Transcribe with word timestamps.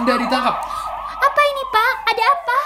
Anda 0.00 0.16
ditangkap. 0.16 0.56
Apa 1.20 1.40
ini, 1.44 1.62
Pak? 1.68 1.92
Ada 2.08 2.24
apa? 2.24 2.60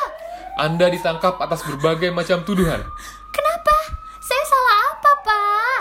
Anda 0.54 0.86
ditangkap 0.86 1.34
atas 1.42 1.66
berbagai 1.66 2.14
macam 2.14 2.46
tuduhan. 2.46 2.78
Kenapa? 3.34 3.74
Saya 4.22 4.44
salah 4.46 4.76
apa, 4.94 5.10
Pak? 5.26 5.80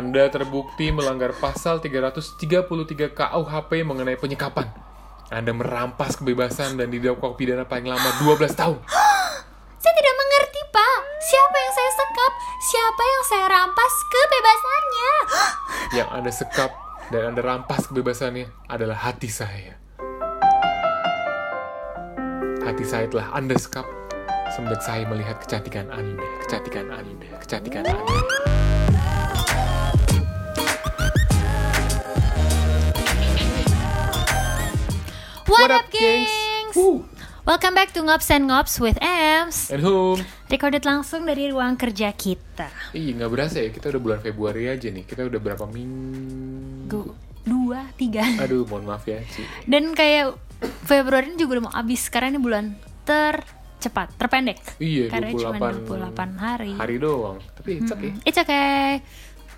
Anda 0.00 0.32
terbukti 0.32 0.88
melanggar 0.96 1.36
pasal 1.36 1.84
333 1.84 3.12
KUHP 3.12 3.84
mengenai 3.84 4.16
penyekapan. 4.16 4.72
Anda 5.28 5.52
merampas 5.52 6.16
kebebasan 6.16 6.80
dan 6.80 6.88
didakwa 6.88 7.36
pidana 7.36 7.68
paling 7.68 7.92
lama 7.92 8.08
12 8.24 8.56
tahun. 8.56 8.80
Saya 9.84 9.92
tidak 10.00 10.14
mengerti, 10.16 10.60
Pak. 10.72 10.98
Siapa 11.20 11.56
yang 11.60 11.72
saya 11.76 11.90
sekap? 12.00 12.32
Siapa 12.64 13.02
yang 13.04 13.24
saya 13.28 13.46
rampas 13.52 13.92
kebebasannya? 14.08 15.12
Yang 16.00 16.08
Anda 16.16 16.32
sekap 16.32 16.70
dan 17.12 17.22
Anda 17.28 17.44
rampas 17.44 17.92
kebebasannya 17.92 18.72
adalah 18.72 19.04
hati 19.04 19.28
saya. 19.28 19.83
Hati 22.64 22.80
saya 22.80 23.04
telah 23.12 23.28
sekap 23.60 23.84
semenjak 24.56 24.80
saya 24.80 25.04
melihat 25.04 25.36
kecantikan 25.36 25.84
Anda, 25.92 26.24
kecantikan 26.48 26.88
Anda, 26.88 27.36
kecantikan 27.44 27.84
Anda. 27.84 28.16
What, 35.44 35.76
up, 35.76 35.92
gengs? 35.92 36.32
Woo. 36.72 37.04
Welcome 37.44 37.76
back 37.76 37.92
to 37.92 38.00
Ngops 38.00 38.32
and 38.32 38.48
Ngops 38.48 38.80
with 38.80 38.96
Ems. 39.04 39.68
And 39.68 39.84
home. 39.84 40.24
Recorded 40.48 40.88
langsung 40.88 41.28
dari 41.28 41.52
ruang 41.52 41.76
kerja 41.76 42.16
kita. 42.16 42.72
Ih, 42.96 43.12
nggak 43.12 43.28
berasa 43.28 43.60
ya, 43.60 43.68
kita 43.68 43.92
udah 43.92 44.00
bulan 44.00 44.20
Februari 44.24 44.72
aja 44.72 44.88
nih. 44.88 45.04
Kita 45.04 45.28
udah 45.28 45.36
berapa 45.36 45.68
minggu? 45.68 47.03
Tiga. 47.94 48.24
Aduh, 48.42 48.64
mohon 48.64 48.84
maaf 48.84 49.04
ya, 49.04 49.22
Ci. 49.24 49.42
Dan 49.64 49.92
kayak 49.92 50.34
Februari 50.82 51.28
ini 51.28 51.36
juga 51.36 51.58
udah 51.58 51.64
mau 51.66 51.74
habis. 51.74 52.00
Sekarang 52.02 52.32
ini 52.32 52.40
bulan 52.40 52.74
tercepat, 53.04 54.10
terpendek. 54.16 54.58
Iya, 54.78 55.12
Karena 55.12 55.30
cuma 55.30 55.56
28 55.60 55.86
28 56.10 56.34
hari. 56.36 56.72
Hari 56.74 56.96
doang. 56.96 57.38
Tapi 57.54 57.70
it's 57.78 57.90
okay. 57.90 58.10
It's 58.24 58.38
okay. 58.38 59.00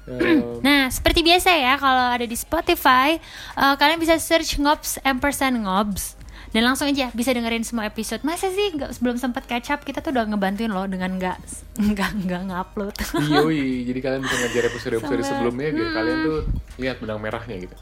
Eh, 0.06 0.38
Nah, 0.66 0.86
seperti 0.86 1.22
biasa 1.22 1.50
ya, 1.50 1.74
kalau 1.76 2.10
ada 2.10 2.22
di 2.22 2.34
Spotify, 2.34 3.18
eh, 3.54 3.74
kalian 3.74 3.98
bisa 3.98 4.18
search 4.18 4.58
Ngops 4.58 5.02
ampersand 5.02 5.62
Ngobs. 5.62 6.14
Dan 6.46 6.62
langsung 6.62 6.88
aja 6.88 7.10
bisa 7.12 7.34
dengerin 7.34 7.66
semua 7.66 7.84
episode. 7.84 8.22
Masa 8.22 8.48
sih 8.48 8.72
nggak 8.72 8.96
sebelum 8.96 9.18
sempat 9.18 9.44
catch 9.44 9.68
up, 9.68 9.82
kita 9.82 10.00
tuh 10.00 10.14
udah 10.14 10.24
ngebantuin 10.24 10.70
loh 10.70 10.86
dengan 10.86 11.18
nggak 11.18 11.36
nggak 11.92 12.10
nggak 12.24 12.42
ngupload. 12.48 12.94
Yoi, 13.28 13.84
jadi 13.84 13.98
kalian 14.00 14.20
bisa 14.24 14.36
ngejar 14.40 14.64
episode-episode 14.70 15.20
Sama- 15.20 15.28
sebelumnya 15.28 15.68
biar 15.70 15.88
kalian 15.92 16.18
tuh 16.24 16.38
lihat 16.78 16.96
benang 16.98 17.20
merahnya 17.20 17.56
gitu. 17.60 17.76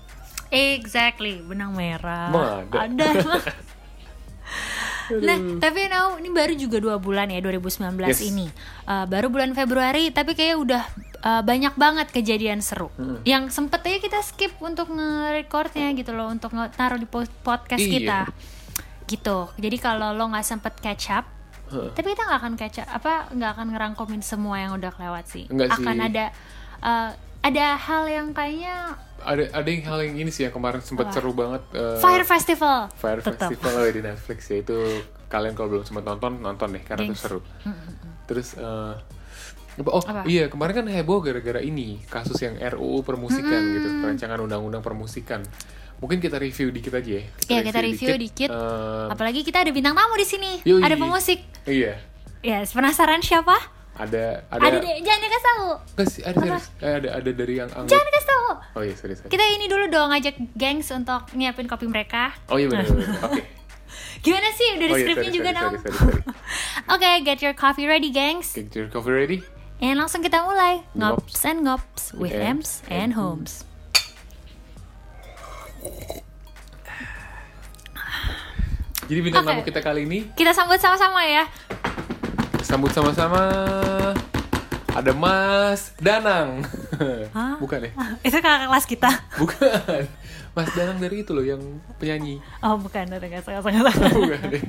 Exactly, 0.54 1.42
benang 1.42 1.74
merah. 1.74 2.30
Emang 2.30 2.46
ada? 2.70 2.78
Ada. 2.86 3.08
Nah, 5.04 5.36
tapi 5.60 5.84
now 5.84 6.16
ini 6.16 6.32
baru 6.32 6.56
juga 6.56 6.80
dua 6.80 6.96
bulan 6.96 7.28
ya 7.28 7.36
2019 7.36 7.92
Yes. 8.00 8.24
ini. 8.24 8.48
Uh, 8.88 9.04
baru 9.04 9.28
bulan 9.28 9.52
Februari, 9.52 10.08
tapi 10.08 10.32
kayak 10.32 10.56
udah 10.56 10.82
uh, 11.20 11.42
banyak 11.44 11.76
banget 11.76 12.08
kejadian 12.08 12.64
seru. 12.64 12.88
Hmm. 12.96 13.20
Yang 13.20 13.52
sempet 13.52 13.84
aja 13.84 13.98
kita 14.00 14.18
skip 14.24 14.56
untuk 14.60 14.88
nge-recordnya 14.88 15.92
gitu 15.92 16.16
loh, 16.16 16.32
untuk 16.32 16.48
taruh 16.72 16.96
di 16.96 17.04
po- 17.04 17.28
podcast 17.44 17.84
Iya. 17.84 17.92
kita. 17.92 18.18
Gitu. 19.04 19.38
Jadi 19.60 19.76
kalau 19.76 20.16
lo 20.16 20.24
nggak 20.24 20.46
sempet 20.46 20.72
catch 20.80 21.12
up, 21.12 21.28
Heeh. 21.68 21.92
tapi 21.92 22.16
kita 22.16 22.24
nggak 22.24 22.40
akan 22.40 22.54
catch 22.56 22.78
up, 22.80 22.88
apa 22.88 23.12
nggak 23.28 23.50
akan 23.60 23.66
ngerangkumin 23.76 24.22
semua 24.24 24.56
yang 24.56 24.72
udah 24.72 24.88
kelewat 24.88 25.28
sih. 25.28 25.44
Enggak 25.52 25.68
akan 25.76 25.96
sih. 26.00 26.06
ada 26.08 26.24
uh, 26.80 27.10
ada 27.44 27.66
hal 27.76 28.08
yang 28.08 28.32
kayaknya 28.32 28.96
Ada 29.24 29.44
ada 29.54 29.66
yang 29.66 29.82
hal 29.82 29.98
yang 30.02 30.16
ini 30.18 30.28
sih 30.28 30.44
yang 30.44 30.52
kemarin 30.52 30.78
sempat 30.78 31.08
seru 31.10 31.32
banget. 31.32 31.64
eh, 31.72 31.98
Fire 31.98 32.22
Festival. 32.22 32.92
Fire 32.92 33.20
Tetep. 33.20 33.48
Festival 33.50 33.72
di 33.88 34.00
Netflix 34.00 34.38
ya 34.46 34.56
itu 34.58 34.76
kalian 35.26 35.52
kalau 35.52 35.68
belum 35.72 35.84
sempat 35.84 36.04
nonton 36.04 36.38
nonton 36.38 36.68
deh 36.70 36.82
karena 36.82 37.04
itu 37.06 37.16
seru. 37.16 37.40
Terus 38.24 38.54
eh, 38.54 38.94
apa- 39.74 39.90
oh 39.90 39.98
Apa? 40.00 40.22
iya 40.24 40.46
kemarin 40.46 40.74
kan 40.76 40.86
heboh 40.86 41.18
gara-gara 41.18 41.58
ini 41.58 41.98
kasus 42.06 42.38
yang 42.38 42.54
RUU 42.54 43.02
permusikan 43.02 43.60
gitu 43.72 43.88
rancangan 44.00 44.38
undang-undang 44.38 44.80
permusikan. 44.80 45.42
Mungkin 45.94 46.18
kita 46.18 46.36
review 46.36 46.68
dikit 46.68 46.92
aja 46.92 47.10
ya. 47.16 47.24
Iya, 47.48 47.60
kita 47.64 47.80
review 47.80 48.14
dikit. 48.14 48.50
Eh, 48.50 49.06
Apalagi 49.08 49.40
kita 49.40 49.62
ada 49.62 49.70
bintang 49.70 49.94
tamu 49.94 50.14
di 50.14 50.26
sini. 50.26 50.60
Yoi. 50.62 50.78
Ada 50.78 50.94
pemusik. 50.94 51.40
iya. 51.64 51.96
Ya, 52.44 52.60
penasaran 52.62 53.18
siapa? 53.18 53.56
Ada 53.94 54.42
ada 54.50 54.58
Ada, 54.58 54.76
deh, 54.82 54.94
jangan 55.06 55.20
dikasih 55.22 55.46
tahu. 55.46 55.68
Nggak 55.94 56.08
sih, 56.10 56.22
ada. 56.26 56.38
Eh, 56.82 56.94
ada 56.98 57.08
ada 57.14 57.30
dari 57.30 57.54
yang 57.62 57.70
anggota. 57.70 57.90
Jangan 57.94 58.04
dikasih 58.10 58.28
tahu. 58.28 58.46
Oh 58.74 58.82
iya, 58.82 58.94
sorry, 58.98 59.14
sorry. 59.14 59.30
Kita 59.30 59.44
ini 59.46 59.66
dulu 59.70 59.84
dong 59.86 60.10
ngajak 60.10 60.34
gengs 60.58 60.90
untuk 60.90 61.22
nyiapin 61.38 61.70
kopi 61.70 61.86
mereka. 61.86 62.34
Oh 62.50 62.58
iya 62.58 62.66
benar. 62.66 62.90
Oke. 63.30 63.42
Gimana 64.18 64.48
sih? 64.50 64.66
Udah 64.74 64.86
di 64.88 64.90
Oh 64.90 64.98
iya, 64.98 65.04
skripnya 65.06 65.30
sorry, 65.30 65.38
juga 65.38 65.50
dong. 65.54 65.72
Oke, 66.98 67.10
get 67.22 67.38
your 67.38 67.54
coffee 67.54 67.86
ready, 67.86 68.10
gengs. 68.10 68.58
Get 68.58 68.74
your 68.74 68.90
coffee 68.90 69.14
ready? 69.14 69.38
And 69.78 70.02
langsung 70.02 70.26
kita 70.26 70.42
mulai. 70.42 70.82
Ngops. 70.98 71.38
Ngops 71.38 71.42
and 71.46 71.58
ngops 71.62 72.04
with 72.18 72.34
Ems 72.34 72.82
and 72.90 73.14
Homes. 73.14 73.62
Jadi 79.04 79.20
bintang 79.20 79.44
Oke. 79.44 79.52
tamu 79.52 79.62
kita 79.68 79.80
kali 79.84 80.08
ini 80.08 80.32
Kita 80.32 80.56
sambut 80.56 80.80
sama-sama 80.80 81.20
ya. 81.28 81.44
Sambut 82.64 82.90
sama-sama 82.96 83.44
ada 84.96 85.12
Mas 85.12 85.92
Danang. 86.00 86.64
Hah? 87.36 87.60
Bukan 87.60 87.84
ya? 87.84 87.90
Itu 88.26 88.40
kakak 88.40 88.72
kelas 88.72 88.86
kita. 88.88 89.10
Bukan. 89.36 90.02
Mas 90.56 90.70
Danang 90.72 91.02
dari 91.02 91.26
itu 91.26 91.34
loh 91.34 91.44
yang 91.44 91.60
penyanyi. 92.00 92.40
Oh, 92.64 92.78
bukan. 92.80 93.04
Udah 93.10 93.28
gak 93.28 93.42
salah, 93.44 93.60
salah, 93.60 93.90
salah. 93.92 94.10
Bukan 94.14 94.40
deh. 94.48 94.64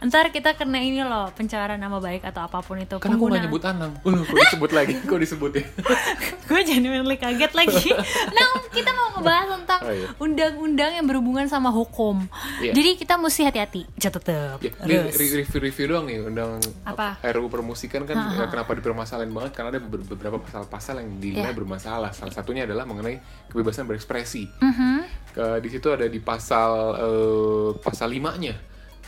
Ntar 0.00 0.30
kita 0.30 0.52
kena 0.52 0.78
ini 0.78 1.00
loh, 1.00 1.30
pencemaran 1.32 1.76
nama 1.76 1.98
baik 1.98 2.22
atau 2.22 2.42
apa 2.42 2.58
pun 2.58 2.76
itu. 2.76 2.96
Karena 2.96 3.14
aku 3.14 3.26
Penggunaan. 3.26 3.36
gak 3.36 3.46
nyebut 3.46 3.62
Anang. 3.64 3.92
Uh, 4.00 4.22
kok 4.22 4.38
disebut 4.42 4.70
lagi? 4.72 4.92
Kok 5.08 5.18
disebut 5.18 5.52
ya? 5.52 5.64
gue 6.48 6.60
genuinely 6.62 7.16
kaget 7.16 7.52
lagi. 7.52 7.90
Nah, 8.28 8.46
kita 8.68 8.90
mau 8.90 9.10
ngebahas 9.12 9.46
tentang 9.52 9.80
Oh, 9.80 9.94
iya. 9.94 10.08
undang-undang 10.18 10.92
yang 10.92 11.06
berhubungan 11.06 11.46
sama 11.46 11.68
hukum. 11.68 12.26
Iya. 12.58 12.72
Jadi 12.72 12.90
kita 12.96 13.14
mesti 13.14 13.42
hati-hati. 13.42 13.82
Tetep. 13.94 14.58
Ya, 14.58 14.70
ini 14.82 14.94
re- 15.12 15.12
review-review 15.38 15.86
doang 15.86 16.04
nih 16.04 16.18
undang 16.20 16.58
Apa? 16.82 17.20
RUU 17.22 17.46
permusikan 17.46 18.02
kan 18.02 18.16
ya, 18.16 18.46
kenapa 18.46 18.72
dipermasalahin 18.72 19.28
banget 19.28 19.52
karena 19.52 19.68
ada 19.70 19.80
beber- 19.80 20.06
beberapa 20.08 20.36
pasal-pasal 20.38 20.98
yang 20.98 21.10
dinilai 21.16 21.46
Iya. 21.46 21.54
bermasalah. 21.54 22.10
Salah 22.10 22.32
satunya 22.32 22.64
adalah 22.64 22.82
mengenai 22.82 23.20
kebebasan 23.46 23.84
berekspresi. 23.84 24.48
Mhm. 24.58 24.96
Ke- 25.30 25.58
di 25.58 25.68
situ 25.68 25.88
ada 25.88 26.04
di 26.04 26.18
pasal 26.18 26.70
eh, 26.96 27.68
pasal 27.78 28.08
limanya 28.08 28.56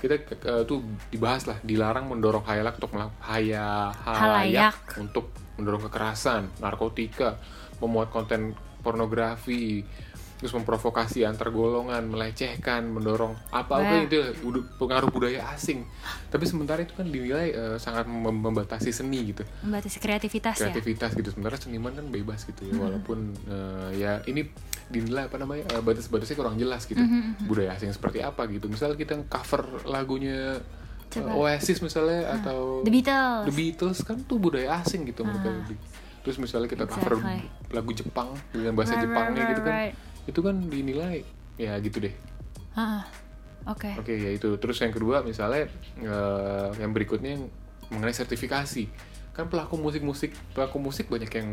kita 0.01 0.15
eh, 0.17 0.63
tuh 0.65 0.81
dibahas 1.13 1.45
lah 1.45 1.61
dilarang 1.61 2.09
mendorong 2.09 2.43
hayalak 2.49 2.81
untuk 2.81 2.97
haya 3.21 3.93
halayak 3.93 4.73
Halayak. 4.73 4.77
untuk 4.97 5.29
mendorong 5.61 5.93
kekerasan, 5.93 6.49
narkotika, 6.65 7.37
memuat 7.85 8.09
konten 8.09 8.57
pornografi, 8.81 9.85
terus 10.41 10.57
memprovokasi 10.57 11.21
antar 11.23 11.53
golongan, 11.53 12.09
melecehkan, 12.09 12.89
mendorong 12.89 13.37
apa 13.53 13.77
apa 13.77 13.93
Wah. 13.93 14.09
itu 14.09 14.17
pengaruh 14.75 15.13
budaya 15.13 15.53
asing. 15.53 15.85
Tapi 16.33 16.49
sementara 16.49 16.81
itu 16.81 16.97
kan 16.97 17.05
dinilai 17.05 17.53
eh, 17.53 17.77
sangat 17.77 18.09
mem- 18.09 18.41
membatasi 18.41 18.89
seni 18.89 19.21
gitu 19.31 19.45
Membatasi 19.61 20.01
kreativitas, 20.01 20.57
ya. 20.57 20.73
kreativitas 20.73 21.13
gitu 21.13 21.29
sementara 21.29 21.61
seniman 21.61 21.93
kan 21.93 22.09
bebas 22.09 22.49
gitu 22.49 22.65
ya 22.65 22.75
walaupun 22.75 23.37
eh, 23.45 23.89
ya 24.01 24.13
ini 24.25 24.49
dinilai 24.89 25.29
apa 25.29 25.37
namanya 25.37 25.69
eh, 25.71 25.83
batas-batasnya 25.85 26.35
kurang 26.35 26.57
jelas 26.57 26.89
gitu 26.89 27.05
budaya 27.45 27.77
asing 27.77 27.93
seperti 27.93 28.25
apa 28.25 28.49
gitu 28.49 28.67
misal 28.67 28.97
kita 28.97 29.21
cover 29.29 29.85
lagunya 29.85 30.57
Coba. 31.11 31.35
Oasis 31.35 31.83
misalnya 31.83 32.39
atau 32.39 32.87
The 32.87 32.93
Beatles. 32.95 33.43
The 33.51 33.55
Beatles 33.55 33.99
kan 34.07 34.23
tuh 34.23 34.39
budaya 34.39 34.79
asing 34.79 35.03
gitu 35.05 35.27
mereka 35.27 35.51
terus 36.23 36.37
misalnya 36.39 36.71
kita 36.71 36.85
cover 36.87 37.19
Exactly. 37.19 37.75
lagu 37.75 37.91
Jepang 37.91 38.29
dengan 38.53 38.79
bahasa 38.79 38.95
Right, 38.95 39.03
Jepangnya 39.03 39.41
right, 39.43 39.51
gitu 39.51 39.61
kan 39.61 39.75
right, 39.75 39.95
itu 40.29 40.41
kan 40.41 40.57
dinilai 40.69 41.25
ya 41.57 41.77
gitu 41.81 42.01
deh. 42.05 42.15
Ah, 42.77 43.05
Oke. 43.69 43.93
Oke 44.01 44.15
ya 44.17 44.31
itu. 44.33 44.49
Terus 44.57 44.81
yang 44.81 44.93
kedua 44.93 45.21
misalnya 45.21 45.69
eh, 46.01 46.69
yang 46.81 46.97
berikutnya 46.97 47.37
yang 47.37 47.45
mengenai 47.93 48.17
sertifikasi. 48.17 48.89
Kan 49.37 49.53
pelaku 49.53 49.77
musik 49.77 50.01
musik 50.01 50.33
pelaku 50.57 50.81
musik 50.81 51.13
banyak 51.13 51.29
yang 51.29 51.49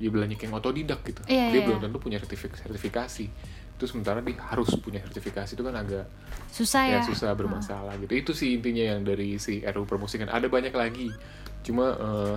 ya 0.00 0.08
banyak 0.10 0.40
yang 0.40 0.52
otodidak 0.56 1.00
gitu. 1.06 1.20
Iya, 1.28 1.52
dia 1.54 1.60
iya, 1.60 1.66
belum 1.68 1.78
iya. 1.78 1.84
tentu 1.86 1.98
punya 2.02 2.18
sertifik- 2.18 2.58
sertifikasi. 2.58 3.24
Itu 3.78 3.84
sementara 3.86 4.20
dia 4.24 4.36
harus 4.42 4.74
punya 4.80 5.00
sertifikasi. 5.06 5.54
Itu 5.54 5.62
kan 5.62 5.76
agak 5.78 6.08
Susah 6.50 6.82
ya. 6.90 6.98
ya? 6.98 7.00
susah 7.06 7.30
bermasalah 7.38 7.94
gitu. 8.02 8.12
Itu 8.16 8.32
sih 8.34 8.58
intinya 8.58 8.82
yang 8.96 9.06
dari 9.06 9.38
si 9.38 9.62
RUU 9.62 9.86
permusikan. 9.86 10.26
Ada 10.26 10.50
banyak 10.50 10.74
lagi. 10.74 11.14
Cuma 11.62 11.94
eh, 11.94 12.36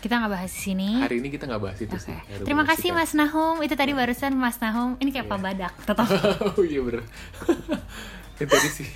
Kita 0.00 0.16
nggak 0.16 0.32
bahas 0.32 0.48
di 0.48 0.60
sini. 0.62 0.96
hari 0.98 1.20
ini 1.20 1.28
kita 1.28 1.44
nggak 1.44 1.60
bahas 1.60 1.78
itu 1.78 1.92
Oke. 1.92 2.00
sih 2.02 2.16
Terima 2.42 2.64
kasih 2.64 2.88
permusikan. 2.88 2.96
Mas 2.98 3.30
Nahum. 3.30 3.56
Itu 3.60 3.74
tadi 3.74 3.92
barusan 3.92 4.32
Mas 4.32 4.56
Nahum. 4.58 4.96
Ini 4.96 5.10
kayak 5.10 5.26
Iya. 5.26 5.30
Pak 5.30 5.40
Badak. 5.40 5.72
Tetap. 5.84 6.06
oh 6.58 6.64
iya 6.64 6.80
bener 6.80 7.02
itu 8.40 8.48
tadi 8.48 8.68
sih 8.70 8.88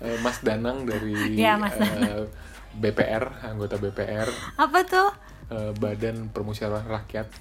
eh, 0.00 0.18
Mas 0.18 0.42
Danang 0.42 0.82
dari 0.82 1.14
Iya, 1.32 1.54
Mas 1.54 1.78
eh, 1.78 2.26
BPR 2.74 3.30
anggota 3.44 3.74
BPR 3.76 4.26
Apa 4.56 4.82
tuh? 4.82 5.08
eh, 5.48 5.70
Badan 5.72 6.26
Permusyawaratan 6.28 6.90
Rakyat 6.90 7.26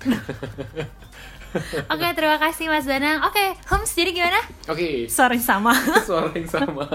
Oke, 1.90 2.06
terima 2.14 2.38
kasih 2.38 2.68
Mas 2.68 2.86
Danang. 2.86 3.24
Oke, 3.24 3.42
Homs 3.68 3.90
jadi 3.90 4.14
gimana? 4.14 4.38
Oke, 4.68 5.10
Sorry 5.10 5.40
sama. 5.40 5.74
suara 6.04 6.30
yang 6.30 6.46
sama. 6.46 6.86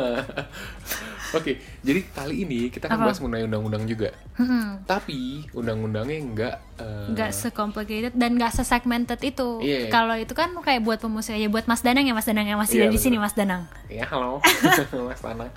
Oke, 1.32 1.52
jadi 1.80 2.00
kali 2.06 2.34
ini 2.40 2.68
kita 2.68 2.86
akan 2.86 2.94
Apa? 2.94 3.04
bahas 3.06 3.18
mengenai 3.18 3.44
undang-undang 3.44 3.84
juga. 3.84 4.12
Mm-mm. 4.36 4.84
Tapi 4.84 5.20
undang-undangnya 5.50 6.18
nggak 6.26 6.56
eh, 6.76 7.06
nggak 7.10 7.30
se-complicated 7.30 8.12
dan 8.12 8.36
nggak 8.36 8.52
se-segmented 8.52 9.16
itu. 9.18 9.58
Iya. 9.58 9.88
Kalau 9.88 10.12
itu 10.12 10.32
kan 10.32 10.52
kayak 10.54 10.80
buat 10.80 10.98
pemusik 10.98 11.32
ya 11.32 11.48
buat 11.48 11.64
Mas 11.64 11.80
Danang 11.80 12.04
ya 12.04 12.12
Mas 12.12 12.24
Danang 12.24 12.44
yang 12.44 12.56
masih 12.56 12.76
Iya, 12.78 12.84
ada 12.84 12.92
di 12.92 13.00
sini. 13.00 13.16
Mas 13.16 13.32
Danang. 13.32 13.64
Ya 13.86 14.04
halo, 14.06 14.44
Mas 15.08 15.18
Tanah. 15.18 15.48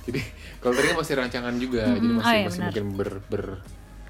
Jadi 0.00 0.20
kalau 0.58 0.72
tadi 0.74 0.86
kan 0.86 0.96
masih 0.96 1.14
rancangan 1.14 1.54
juga, 1.56 1.82
jadi 1.86 1.96
Mm-mm. 1.98 2.16
masih 2.18 2.26
Oh, 2.26 2.34
iya, 2.34 2.44
masih 2.44 2.52
benar. 2.54 2.68
mungkin 2.68 2.84
ber 2.92 3.10
ber 3.26 3.44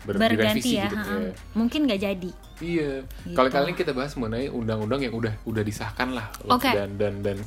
ber- 0.01 0.17
Berganti 0.17 0.71
ya. 0.75 0.89
gitu. 0.89 0.97
ya. 0.97 1.33
Mungkin 1.53 1.81
nggak 1.85 2.01
jadi. 2.01 2.31
Iya. 2.59 2.91
Gitu. 3.05 3.37
Kali 3.37 3.49
kali 3.49 3.65
ini 3.69 3.75
kita 3.75 3.93
bahas 3.93 4.13
mengenai 4.15 4.49
undang-undang 4.49 5.01
yang 5.01 5.15
udah 5.15 5.35
udah 5.45 5.63
disahkan 5.63 6.11
lah. 6.11 6.27
Oke. 6.47 6.67
Dan 6.67 6.97
dan 6.97 7.21
dan 7.21 7.39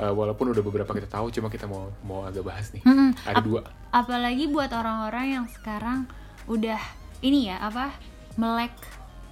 uh, 0.00 0.12
walaupun 0.12 0.52
udah 0.52 0.62
beberapa 0.64 0.92
kita 0.92 1.08
tahu, 1.08 1.32
cuma 1.32 1.48
kita 1.48 1.64
mau 1.68 1.92
mau 2.04 2.24
agak 2.24 2.44
bahas 2.44 2.70
nih. 2.72 2.82
Mm-mm. 2.84 3.10
Ada 3.24 3.40
Ap- 3.40 3.46
dua. 3.46 3.60
Apalagi 3.92 4.44
buat 4.48 4.70
orang-orang 4.72 5.26
yang 5.40 5.46
sekarang 5.48 6.04
udah 6.46 6.78
ini 7.24 7.48
ya 7.50 7.58
apa 7.58 7.96
melek 8.36 8.76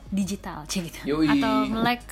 digital 0.09 0.65
gitu 0.67 0.99
Yoi. 1.05 1.27
atau 1.27 1.69
melek 1.69 2.03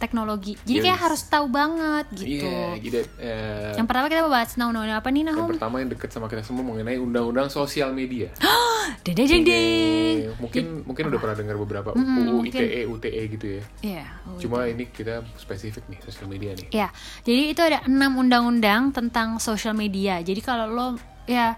teknologi. 0.00 0.56
Jadi 0.60 0.78
kayak 0.80 0.96
Yes. 0.96 1.04
harus 1.04 1.20
tahu 1.24 1.46
banget 1.46 2.06
gitu. 2.10 2.42
Iya, 2.42 2.64
jadi 2.80 2.98
eh, 3.20 3.72
Yang 3.76 3.86
pertama 3.86 4.06
kita 4.08 4.20
mau 4.20 4.32
bahas 4.32 4.48
tentang 4.48 4.68
undang-undang 4.70 4.98
apa 4.98 5.08
nih 5.08 5.20
yang 5.20 5.28
Nahum? 5.30 5.48
pertama 5.52 5.74
yang 5.76 5.90
deket 5.90 6.08
sama 6.08 6.26
kita 6.26 6.40
semua 6.40 6.64
mengenai 6.64 6.96
undang-undang 6.96 7.46
sosial 7.46 7.92
media. 7.92 8.32
Deng 9.04 9.14
deng. 9.14 9.44
Iya, 9.44 10.32
Mungkin 10.36 10.64
mungkin 10.82 11.04
udah 11.06 11.18
pernah 11.18 11.36
dengar 11.36 11.56
beberapa 11.56 11.92
Mm-mm, 11.92 12.16
UU 12.26 12.36
mungkin. 12.40 12.58
ITE 12.58 12.80
UTE 12.86 13.22
gitu 13.30 13.46
ya. 13.46 13.62
Iya. 13.82 14.04
oh, 14.24 14.38
Cuma 14.38 14.64
ini 14.64 14.88
kita 14.88 15.20
spesifik 15.36 15.84
nih 15.86 16.00
sosial 16.00 16.26
media 16.26 16.50
nih. 16.52 16.68
Ya, 16.72 16.88
jadi 17.22 17.42
itu 17.48 17.60
ada 17.60 17.78
enam 17.84 18.16
undang-undang 18.16 18.90
tentang 18.90 19.36
social 19.36 19.72
media. 19.72 20.18
Jadi 20.18 20.40
kalau 20.40 20.66
lo 20.66 20.86
ya 21.24 21.54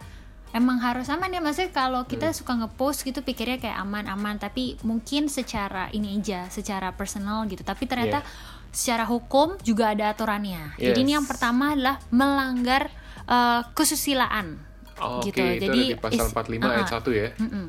emang 0.52 0.78
harus 0.78 1.08
aman 1.08 1.28
ya 1.28 1.40
maksudnya 1.40 1.70
kalau 1.70 2.04
kita 2.04 2.28
Hmm. 2.28 2.36
suka 2.36 2.52
ngepost 2.54 3.02
gitu 3.02 3.20
pikirnya 3.20 3.56
kayak 3.58 3.78
aman-aman 3.78 4.36
tapi 4.36 4.76
mungkin 4.82 5.26
secara 5.26 5.88
ini 5.90 6.14
aja, 6.14 6.48
secara 6.48 6.92
personal 6.92 7.44
gitu. 7.46 7.60
Tapi 7.60 7.84
ternyata 7.84 8.20
secara 8.68 9.04
hukum 9.04 9.56
juga 9.60 9.90
ada 9.90 10.08
aturannya. 10.08 10.76
Jadi 10.76 10.98
ini 10.98 11.12
Yes. 11.12 11.16
yang 11.16 11.26
pertama 11.26 11.72
adalah 11.72 11.96
melanggar 12.08 12.92
eh, 13.22 13.62
kesusilaan. 13.72 14.58
Oh, 14.98 15.22
gitu. 15.22 15.38
Itu 15.38 15.62
Jadi 15.62 15.64
ada 15.64 15.72
di 15.72 15.84
pasal 15.94 16.26
is- 16.26 16.34
45 16.34 16.68
ayat 16.68 16.84
uh-uh. 16.84 17.00
1 17.00 17.10
ya. 17.14 17.28
Mm-mm. 17.38 17.66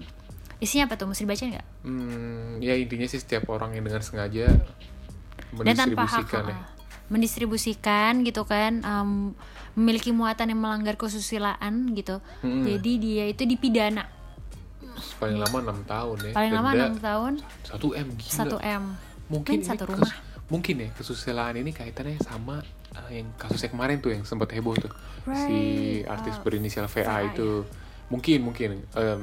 Isinya 0.58 0.84
apa 0.86 0.96
tuh? 0.98 1.06
Mesti 1.06 1.22
dibacain 1.24 1.50
nggak? 1.52 1.68
Hmm, 1.84 2.52
ya 2.58 2.74
intinya 2.74 3.06
sih 3.06 3.22
setiap 3.22 3.46
orang 3.48 3.74
yang 3.74 3.86
dengan 3.86 4.02
sengaja 4.02 4.50
dan 4.50 5.76
tanpa 5.78 6.10
hak 6.10 6.26
mendistribusikan 6.26 6.44
ya. 6.50 6.58
Mendistribusikan 7.08 8.24
gitu 8.24 8.44
kan 8.44 8.80
um, 8.82 9.34
memiliki 9.74 10.10
muatan 10.10 10.48
yang 10.48 10.60
melanggar 10.60 10.96
kesusilaan 10.96 11.92
gitu 11.92 12.22
Mm-mm. 12.40 12.64
jadi 12.64 12.92
dia 12.96 13.26
itu 13.28 13.44
dipidana 13.44 14.08
Paling 15.18 15.36
lama 15.36 15.74
6 15.74 15.84
tahun 15.86 16.18
ya. 16.22 16.32
paling 16.32 16.52
lama 16.54 16.70
enam 16.72 16.94
tahun 16.96 17.34
1 17.66 17.76
M 17.98 18.08
gila. 18.14 18.60
1 18.62 18.78
m 18.78 18.84
Mungkin 19.26 19.58
satu 19.60 19.84
rumah. 19.86 20.06
kes- 20.06 20.22
mungkin 20.46 20.76
ya 20.78 20.90
kesusilaan 20.94 21.56
ini 21.56 21.72
kaitannya 21.72 22.22
sama 22.22 22.62
uh, 22.94 23.10
yang 23.10 23.26
kasusnya 23.34 23.74
kemarin 23.74 23.98
tuh 23.98 24.14
yang 24.14 24.22
sempat 24.22 24.54
heboh 24.54 24.76
tuh. 24.76 24.92
Si 25.26 25.58
Right, 26.04 26.06
artis 26.06 26.38
uh, 26.38 26.44
berinisial 26.44 26.86
VA 26.86 27.02
VA, 27.02 27.18
itu. 27.26 27.66
Mungkin 28.14 28.40
mungkin 28.44 28.70
Em, 28.94 29.22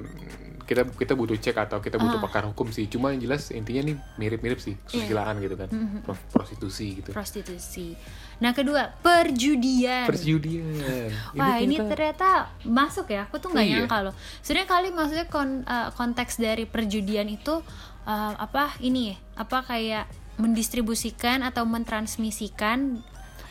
kita 0.63 0.87
kita 0.89 1.15
butuh 1.15 1.35
cek 1.35 1.57
atau 1.61 1.79
kita 1.79 1.97
butuh 1.97 2.19
Ah. 2.19 2.25
pakar 2.25 2.43
hukum 2.45 2.69
sih. 2.69 2.87
Cuma 2.87 3.11
yang 3.11 3.19
jelas 3.21 3.51
intinya 3.51 3.83
nih 3.85 3.97
mirip-mirip 4.17 4.59
sih 4.59 4.75
kesusilaan 4.81 5.39
gitu 5.39 5.55
kan. 5.55 5.67
Mhm. 5.67 5.99
Pro- 6.03 6.27
Prostitusi 6.29 6.87
gitu. 6.97 7.11
prostitusi 7.11 7.95
nah 8.41 8.51
kedua 8.51 8.89
perjudian 8.97 10.07
Perjudian. 10.07 10.65
Wah 11.37 11.59
ini, 11.59 11.77
ternyata- 11.77 11.93
ternyata 11.93 12.31
masuk 12.63 13.07
ya, 13.07 13.25
aku 13.25 13.37
tuh 13.37 13.51
nggak 13.51 13.63
Iya. 13.63 13.75
nyangka 13.79 13.99
loh. 14.01 14.15
Sebenarnya 14.41 14.69
kali 14.71 14.89
maksudnya 14.91 15.27
kon- 15.27 15.63
uh, 15.63 15.93
konteks 15.93 16.39
dari 16.39 16.65
perjudian 16.65 17.29
itu 17.29 17.61
uh, 18.03 18.33
apa 18.35 18.73
ini 18.81 19.13
ya? 19.13 19.17
Apa 19.39 19.61
kayak 19.63 20.09
mendistribusikan 20.37 21.43
atau 21.43 21.65
mentransmisikan 21.65 23.03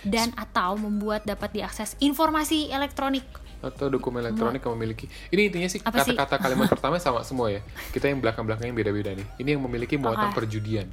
dan 0.01 0.31
atau 0.33 0.73
membuat 0.73 1.21
dapat 1.23 1.53
diakses 1.53 1.93
informasi 1.99 2.69
elektronik. 2.69 3.27
Atau 3.59 3.91
dokumen 3.91 4.23
elektronik 4.23 4.63
yang 4.63 4.73
memiliki. 4.75 5.05
Ini 5.29 5.51
intinya 5.51 5.69
sih 5.69 5.79
kata-kata 5.83 6.39
kalimat 6.39 6.67
pertama 6.73 6.95
sama 6.97 7.23
semua 7.27 7.51
ya. 7.51 7.61
Kita 7.91 8.07
yang 8.07 8.23
belakang-belakangnya 8.23 8.75
beda-beda 8.75 9.11
nih. 9.15 9.27
Ini 9.39 9.49
yang 9.59 9.61
memiliki 9.63 9.99
muatan 9.99 10.31
Oke. 10.31 10.43
perjudian. 10.43 10.87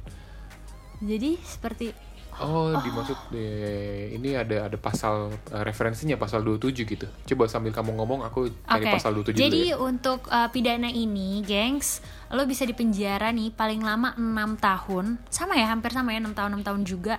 Jadi 0.97 1.37
seperti 1.45 1.93
oh, 2.41 2.73
dimaksud 2.81 3.33
eh, 3.33 4.13
ini 4.13 4.37
ada 4.37 4.69
ada 4.69 4.77
pasal 4.77 5.33
eh, 5.49 5.63
referensinya 5.65 6.17
pasal 6.17 6.45
27 6.45 6.85
gitu. 6.85 7.07
Coba 7.33 7.49
sambil 7.49 7.73
kamu 7.73 7.97
ngomong 7.97 8.21
aku 8.25 8.49
cari 8.65 8.85
Oke, 8.85 8.93
pasal 8.93 9.11
27 9.17 9.37
jadi 9.37 9.49
dulu 9.49 9.73
ya. 9.73 9.75
untuk 9.81 10.19
uh, 10.29 10.49
pidana 10.53 10.89
ini, 10.89 11.41
gengs, 11.45 12.01
lo 12.33 12.45
bisa 12.45 12.65
dipenjara 12.65 13.33
nih 13.33 13.53
paling 13.53 13.81
lama 13.81 14.13
6 14.17 14.57
tahun, 14.59 15.05
sama 15.29 15.57
ya, 15.57 15.69
hampir 15.69 15.93
sama 15.93 16.13
ya 16.13 16.21
6 16.21 16.37
tahun 16.37 16.51
6 16.61 16.67
tahun 16.67 16.81
juga. 16.85 17.15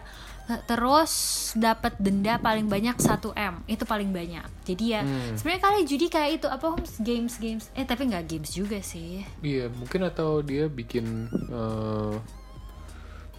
Terus 0.65 1.13
dapat 1.55 1.93
denda 1.97 2.37
paling 2.37 2.65
banyak 2.65 2.97
1 2.97 3.05
m, 3.31 3.61
itu 3.67 3.85
paling 3.85 4.09
banyak. 4.09 4.45
Jadi 4.65 4.85
ya, 4.89 5.01
Hmm. 5.01 5.35
sebenarnya 5.35 5.63
kali 5.63 5.79
judi 5.85 6.07
kayak 6.07 6.31
itu 6.35 6.47
apa 6.47 6.67
games 6.99 7.37
games, 7.37 7.69
eh 7.73 7.83
tapi 7.83 8.07
nggak 8.07 8.25
games 8.27 8.51
juga 8.51 8.81
sih. 8.81 9.25
iya 9.41 9.69
mungkin 9.69 10.01
atau 10.03 10.41
dia 10.41 10.67
bikin 10.67 11.05
eh, 11.47 12.15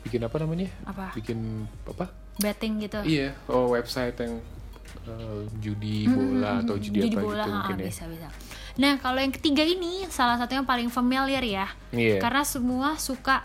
bikin 0.01 0.21
apa 0.21 0.37
namanya 0.37 0.69
Apa? 0.83 1.11
bikin 1.11 1.65
apa 1.83 2.07
Betting 2.37 2.79
gitu. 2.79 3.03
iya 3.03 3.35
oh 3.47 3.67
website 3.69 4.15
yang 4.17 4.39
eh, 5.05 5.41
judi 5.59 6.07
bola 6.07 6.63
atau 6.63 6.77
judi, 6.77 7.03
apa 7.05 7.19
bola, 7.19 7.35
gitu 7.35 7.49
ha, 7.51 7.55
mungkin 7.59 7.75
ya 7.77 7.85
bisa 7.85 8.03
bisa. 8.07 8.27
Nah 8.75 8.95
kalau 8.95 9.19
yang 9.19 9.29
ketiga 9.29 9.59
ini 9.61 10.07
salah 10.07 10.37
satu 10.37 10.53
yang 10.53 10.63
paling 10.63 10.87
familiar 10.87 11.41
ya, 11.41 11.67
Iya. 11.91 12.17
karena 12.17 12.41
semua 12.41 12.95
suka 12.95 13.43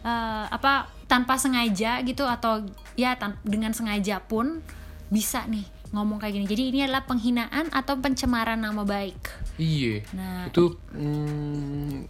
eh, 0.00 0.46
apa 0.48 0.72
tanpa 1.04 1.34
sengaja 1.34 1.98
gitu 2.00 2.22
atau 2.22 2.60
ya 2.94 3.16
dengan 3.40 3.72
sengaja 3.72 4.20
pun 4.20 4.60
bisa 5.08 5.44
nih 5.44 5.64
ngomong 5.88 6.18
kayak 6.18 6.34
gini. 6.34 6.46
Jadi 6.46 6.62
ini 6.66 6.78
adalah 6.82 7.02
penghinaan 7.02 7.72
atau 7.72 7.96
pencemaran 7.96 8.56
nama 8.56 8.84
baik. 8.84 9.16
Iya. 9.56 10.04
Nah, 10.12 10.44
itu 10.46 10.76
mm, 10.92 12.04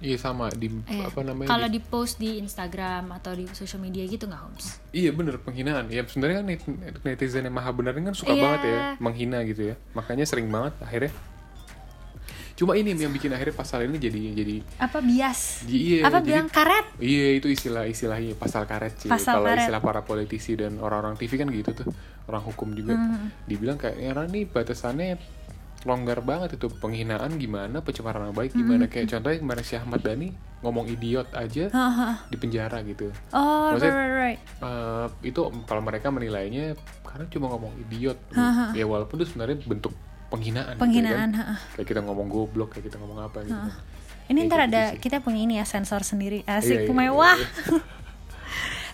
iya 0.00 0.16
sama 0.16 0.48
di 0.48 0.72
Eh, 0.82 1.04
apa 1.04 1.20
namanya? 1.20 1.44
kalau 1.46 1.68
di- 1.68 1.84
post 1.84 2.16
di 2.16 2.40
Instagram 2.40 3.12
atau 3.12 3.34
di 3.34 3.44
social 3.50 3.78
media 3.78 4.00
gitu 4.02 4.24
nggak 4.24 4.40
Homs? 4.40 4.80
iya 4.90 5.12
bener 5.12 5.36
penghinaan. 5.38 5.86
Ya 5.88 6.02
sebenarnya 6.02 6.40
kan 6.40 6.46
net- 6.48 6.68
netizen 7.04 7.44
yang 7.44 7.52
maha 7.52 7.68
benar 7.70 7.92
kan 7.92 8.16
suka 8.16 8.32
Iya. 8.32 8.42
banget 8.42 8.60
ya 8.64 8.78
menghina 8.98 9.38
gitu 9.44 9.62
ya. 9.66 9.74
Makanya 9.92 10.24
sering 10.24 10.48
banget 10.48 10.72
akhirnya. 10.80 11.12
Cuma 12.58 12.74
ini 12.74 12.90
yang 12.90 13.08
bikin 13.08 13.30
akhirnya 13.30 13.54
pasal 13.54 13.86
ini 13.86 13.96
jadi 13.96 14.18
jadi 14.34 14.56
Apa 14.76 14.98
bias? 14.98 15.62
iya 15.64 16.02
apa 16.02 16.18
jadi- 16.18 16.26
bilang 16.26 16.48
karet? 16.50 16.86
Iya 16.98 17.38
itu 17.38 17.46
istilah 17.46 17.86
istilahnya 17.86 18.34
pasal 18.34 18.66
karet 18.66 18.98
sih. 18.98 19.06
Pasal 19.06 19.38
Kalau 19.38 19.46
karet. 19.46 19.62
istilah 19.62 19.78
para 19.78 20.02
politisi 20.02 20.52
dan 20.52 20.74
orang-orang 20.76 21.14
TV 21.14 21.38
kan 21.38 21.46
gitu 21.48 21.70
tuh 21.72 21.86
orang 22.26 22.42
hukum 22.42 22.74
juga 22.74 22.92
Hmm. 22.92 23.30
dibilang 23.46 23.78
kayak 23.78 23.94
ya 23.96 24.10
nih 24.20 24.44
batasannya 24.44 25.16
longgar 25.80 26.18
banget 26.20 26.58
itu 26.58 26.66
penghinaan 26.68 27.38
gimana 27.38 27.78
pencemaran 27.78 28.20
nama 28.20 28.34
baik 28.34 28.50
Hmm. 28.50 28.60
gimana 28.60 28.84
kayak 28.86 29.06
contohnya 29.08 29.38
kemarin 29.38 29.62
si 29.62 29.74
Ahmad 29.74 30.02
Dhani 30.02 30.28
ngomong 30.58 30.90
idiot 30.90 31.30
aja 31.32 31.70
di 32.26 32.36
penjara 32.36 32.82
gitu. 32.82 33.14
Oh, 33.30 33.70
right, 33.70 33.78
Maksudnya- 33.78 33.94
right, 33.94 34.14
right. 34.34 34.40
Eh, 34.58 35.06
itu 35.24 35.38
kalau 35.64 35.78
mereka 35.78 36.10
menilainya 36.10 36.74
karena 37.00 37.24
cuma 37.28 37.46
ngomong 37.48 37.78
idiot 37.80 38.18
ya 38.74 38.82
walaupun 38.84 39.22
itu 39.22 39.30
sebenarnya 39.30 39.62
bentuk 39.62 39.94
penghinaan. 40.28 40.72
gitu 40.72 40.80
Penghinaan, 40.80 41.28
kan. 41.28 41.30
ha-ha. 41.34 41.54
Kayak 41.74 41.86
kita 41.88 42.00
ngomong 42.02 42.26
goblok 42.26 42.68
kayak 42.70 42.84
kita 42.86 42.96
ngomong 42.96 43.18
apa 43.22 43.42
gitu. 43.42 43.52
kan. 43.52 43.72
Ini 44.26 44.38
Kayak 44.38 44.46
ntar 44.46 44.60
gitu 44.60 44.68
ada 44.68 44.82
sih. 44.84 44.98
kita 45.00 45.16
punya 45.18 45.40
ini 45.40 45.54
ya 45.56 45.64
sensor 45.64 46.02
sendiri 46.02 46.42
Iya, 46.42 46.58
asik 46.58 46.78
iya, 46.82 46.92
mewah. 46.92 47.32
iya, 47.34 47.48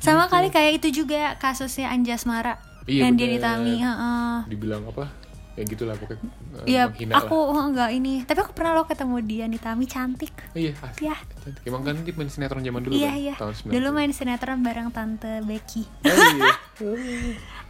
Sama 0.00 0.28
kali 0.28 0.48
kayak 0.48 0.78
itu 0.78 1.02
juga 1.02 1.34
kasusnya 1.36 1.88
Anjas 1.88 2.22
Mara 2.22 2.60
Iya, 2.84 3.08
yang 3.08 3.16
dia 3.16 3.26
bener. 3.26 3.36
ditami. 3.40 3.74
heeh. 3.78 4.34
Dibilang 4.46 4.84
apa? 4.84 5.08
Ya 5.54 5.62
gitulah 5.62 5.94
pokoknya 5.94 6.18
eh, 6.66 6.66
Iya, 6.66 6.82
aku 7.14 7.36
oh, 7.38 7.62
enggak 7.62 7.94
ini. 7.94 8.26
Tapi 8.26 8.38
aku 8.42 8.52
pernah 8.52 8.74
lo 8.74 8.82
ketemu 8.84 9.16
dia 9.22 9.46
Tami 9.54 9.86
cantik. 9.86 10.34
lah. 10.34 10.50
Iya, 10.58 10.72
asli. 10.74 11.06
Ya. 11.06 11.14
Cantik. 11.14 11.62
Emang 11.62 11.82
kan 11.82 11.94
dia 12.02 12.14
main 12.14 12.26
sinetron 12.26 12.62
zaman 12.62 12.80
dulu 12.82 12.92
iya 12.92 13.10
kan? 13.10 13.22
iya. 13.22 13.34
Tahun 13.38 13.54
90. 13.54 13.74
Dulu 13.74 13.88
main 13.94 14.10
sinetron 14.10 14.58
bareng 14.60 14.88
tante 14.90 15.32
Becky. 15.46 15.86
Oh, 16.02 16.10
iya. 16.10 16.52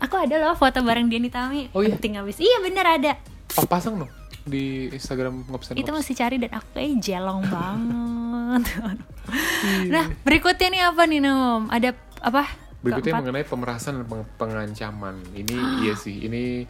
Aku 0.04 0.14
ada 0.16 0.34
loh 0.40 0.56
foto 0.56 0.80
bareng 0.80 1.12
dia 1.12 1.20
Tami. 1.28 1.68
Oh, 1.76 1.84
iya? 1.84 1.92
Penting 1.92 2.16
abis. 2.18 2.40
Iya 2.40 2.56
bener 2.60 2.86
ada. 2.88 3.12
Pa- 3.52 3.68
pasang 3.68 4.00
dong 4.00 4.10
di 4.44 4.92
Instagram 4.92 5.48
ngops 5.48 5.72
and 5.72 5.80
Itu 5.80 5.88
mesti 5.88 6.12
cari 6.12 6.36
dan 6.36 6.52
aku 6.52 6.68
kayak 6.74 7.00
jelong 7.00 7.42
banget. 7.52 8.64
Iya. 9.24 9.88
nah 9.88 10.04
berikutnya 10.20 10.68
nih 10.68 10.82
apa 10.84 11.02
nih 11.04 11.20
Nom? 11.20 11.68
Ada 11.68 11.96
apa? 12.20 12.44
Berikutnya 12.84 13.16
Keempat. 13.16 13.22
mengenai 13.24 13.44
pemerasan 13.44 13.92
dan 13.96 14.06
peng- 14.06 14.28
pengancaman. 14.36 15.16
Ini 15.32 15.56
iya 15.82 15.94
sih, 15.96 16.28
ini 16.28 16.68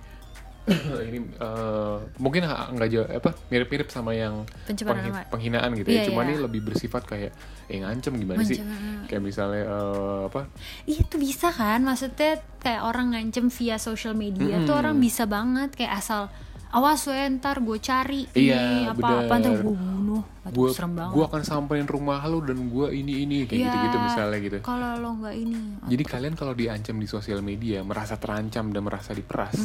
ini 1.08 1.18
eh, 1.20 1.96
mungkin 2.16 2.42
nggak 2.44 2.88
jauh 2.88 3.04
apa 3.04 3.36
mirip-mirip 3.48 3.88
sama 3.88 4.16
yang 4.16 4.48
penghi- 4.64 5.12
nama. 5.12 5.28
penghinaan 5.28 5.70
gitu 5.76 5.88
ya. 5.88 6.00
Iya, 6.00 6.06
Cuma 6.08 6.22
iya. 6.22 6.28
ini 6.28 6.34
lebih 6.40 6.60
bersifat 6.64 7.04
kayak 7.04 7.32
eh 7.66 7.80
ngancem 7.80 8.16
gimana 8.16 8.40
sih? 8.40 8.56
Ngancem, 8.56 8.72
heeh. 8.72 8.98
Kayak 9.06 9.22
misalnya 9.22 9.62
eh, 9.64 10.20
apa? 10.26 10.40
Iya 10.84 11.00
itu 11.04 11.16
bisa 11.16 11.48
kan 11.52 11.84
maksudnya 11.84 12.32
kayak 12.58 12.82
orang 12.82 13.12
ngancem 13.12 13.52
via 13.52 13.76
social 13.76 14.16
media 14.16 14.56
Mm-mm. 14.56 14.64
tuh 14.64 14.74
orang 14.74 14.96
bisa 14.96 15.24
banget 15.24 15.76
kayak 15.76 16.00
asal 16.00 16.32
awas 16.74 17.06
we 17.06 17.14
ntar 17.32 17.56
gue 17.58 17.78
cari 17.78 18.26
Iya, 18.30 18.58
ini 18.58 18.78
apa 18.84 19.06
apa 19.22 19.34
ntar 19.36 19.54
gue 19.56 19.70
bunuh 19.70 20.22
Gua 20.46 20.68
serem 20.68 20.92
banget 20.92 21.12
gua 21.12 21.24
akan 21.26 21.42
samperin 21.42 21.86
rumah 21.86 22.20
lu 22.22 22.38
dan 22.38 22.68
gua 22.68 22.90
ini 22.90 23.24
ini 23.24 23.42
kayak 23.44 23.56
Iya. 23.56 23.66
gitu-gitu 23.66 23.96
misalnya 23.98 24.38
gitu. 24.38 24.58
kalau 24.60 24.90
lo 24.94 25.10
nggak 25.16 25.34
ini 25.34 25.58
Jadi 25.86 26.02
kalian 26.04 26.34
kalau 26.34 26.52
diancam 26.52 26.94
di 26.94 27.06
sosial 27.06 27.40
media 27.40 27.80
merasa 27.80 28.14
terancam 28.14 28.68
dan 28.68 28.82
merasa 28.82 29.10
diperas, 29.10 29.56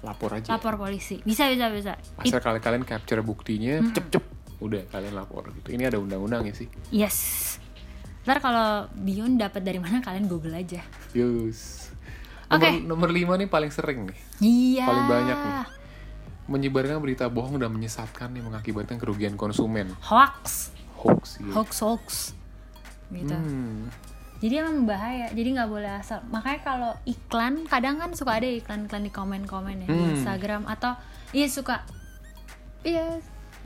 lapor 0.00 0.34
aja. 0.34 0.50
lapor 0.50 0.74
polisi 0.74 1.22
bisa 1.22 1.46
bisa 1.46 1.70
bisa 1.70 1.92
It- 2.18 2.26
Asal 2.26 2.40
kalian 2.40 2.58
kalian 2.60 2.82
capture 2.82 3.22
buktinya, 3.22 3.78
cep 3.90 4.10
cep, 4.10 4.24
udah 4.58 4.82
kalian 4.88 5.14
lapor 5.14 5.54
gitu. 5.54 5.70
Ini 5.70 5.86
ada 5.86 5.96
undang-undangnya 5.96 6.52
sih. 6.52 6.66
yes 6.90 7.56
ntar 8.22 8.40
kalau 8.40 8.88
Bion 8.90 9.36
dapat 9.36 9.60
dari 9.60 9.76
mana 9.76 10.00
kalian 10.00 10.26
google 10.26 10.52
aja 10.52 10.80
Yus. 11.12 11.92
Nomor, 12.44 12.58
Oke. 12.58 12.68
nomor 12.82 13.08
lima 13.10 13.36
nih 13.36 13.46
paling 13.46 13.68
sering 13.68 14.08
nih. 14.08 14.18
iya 14.40 14.84
Paling 14.84 15.06
banyak 15.06 15.36
nih. 15.38 15.54
Menyebarkan 16.44 17.00
berita 17.00 17.24
bohong 17.26 17.56
dan 17.56 17.70
menyesatkan 17.70 18.28
yang 18.30 18.46
mengakibatkan 18.46 18.96
kerugian 18.96 19.32
konsumen. 19.34 19.88
hoax. 20.02 20.70
Hoax 20.94 21.40
ya. 21.40 21.52
hoax 21.52 21.70
hoax. 21.80 22.06
Gitu. 23.08 23.30
Hmm. 23.30 23.88
jadi 24.38 24.60
emang 24.60 24.84
bahaya. 24.84 25.28
Jadi 25.30 25.48
nggak 25.52 25.70
boleh 25.70 25.92
asal. 25.94 26.20
Makanya 26.28 26.60
kalau 26.62 26.92
iklan 27.04 27.64
kadang 27.64 27.96
kan 27.96 28.12
suka 28.12 28.36
ada 28.36 28.44
iklan-iklan 28.44 29.02
di 29.02 29.10
komen-komen 29.10 29.76
ya 29.80 29.86
di 29.86 29.94
Hmm. 29.94 30.12
Instagram. 30.12 30.62
Atau 30.66 30.92
iya 31.30 31.48
suka 31.48 31.80
iya 32.82 33.20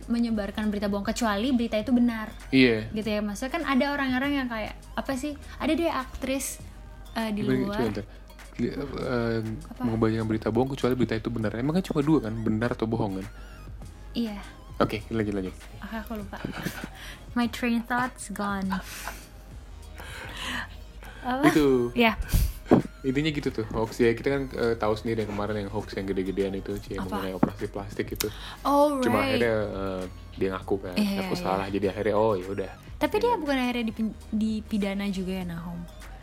menyebarkan 0.07 0.71
berita 0.71 0.87
bohong. 0.87 1.03
Kecuali 1.05 1.51
berita 1.51 1.75
itu 1.75 1.91
benar. 1.91 2.31
Iya. 2.51 2.87
gitu 2.93 3.09
ya. 3.09 3.19
Maksudnya 3.19 3.53
kan 3.53 3.65
ada 3.67 3.85
orang-orang 3.91 4.33
yang 4.37 4.47
kayak 4.47 4.79
apa 4.95 5.13
sih? 5.15 5.35
Ada 5.59 5.73
deh 5.75 5.91
aktris 5.91 6.63
eh, 7.17 7.31
di 7.33 7.43
luar. 7.43 7.91
coba 7.91 8.03
mengebanyakan 9.79 10.27
berita 10.27 10.49
bohong 10.50 10.75
kecuali 10.75 10.95
berita 10.99 11.15
itu 11.15 11.31
benar. 11.31 11.55
Emang 11.55 11.79
kan 11.79 11.85
cuma 11.87 12.03
dua 12.03 12.19
kan, 12.27 12.35
benar 12.35 12.75
atau 12.75 12.91
bohong 12.91 13.23
kan? 13.23 13.27
iya. 14.15 14.38
Oke, 14.79 15.03
lanjut 15.11 15.35
lanjut. 15.35 15.55
Oke, 15.83 15.97
aku 15.99 16.12
lupa. 16.23 16.38
My 17.37 17.50
train 17.50 17.83
thoughts 17.83 18.31
gone. 18.31 18.71
Apa? 21.27 21.50
Itu. 21.50 21.91
Ya 21.99 22.15
intinya 23.07 23.31
gitu 23.31 23.49
tuh 23.55 23.67
hoax 23.73 24.03
ya. 24.03 24.11
Kita 24.12 24.29
kan 24.29 24.43
eh, 24.53 24.75
tahu 24.77 24.93
sendiri 24.99 25.25
yang 25.25 25.31
kemarin 25.33 25.65
yang 25.65 25.71
hoax 25.73 25.95
yang 25.97 26.07
gede-gedean 26.11 26.53
itu 26.59 26.77
sih 26.83 26.99
yang 26.99 27.07
mengenai 27.07 27.35
operasi 27.35 27.71
plastik 27.71 28.12
itu. 28.12 28.29
oh 28.67 28.99
Cuma 29.00 29.23
right. 29.23 29.38
akhirnya 29.38 29.55
eh, 29.55 30.03
dia 30.38 30.49
ngaku 30.55 30.77
kan, 30.79 30.95
Iya, 30.95 31.11
ngaku 31.23 31.35
iya. 31.35 31.43
salah. 31.43 31.67
Jadi 31.71 31.87
akhirnya 31.91 32.15
oh 32.19 32.35
ya 32.38 32.47
udah. 32.47 32.73
tapi 32.99 33.23
dia 33.23 33.38
bukan 33.38 33.55
akhirnya 33.55 33.95
dipidana 34.35 35.07
juga 35.07 35.38
ya 35.38 35.45
Nahom 35.47 35.79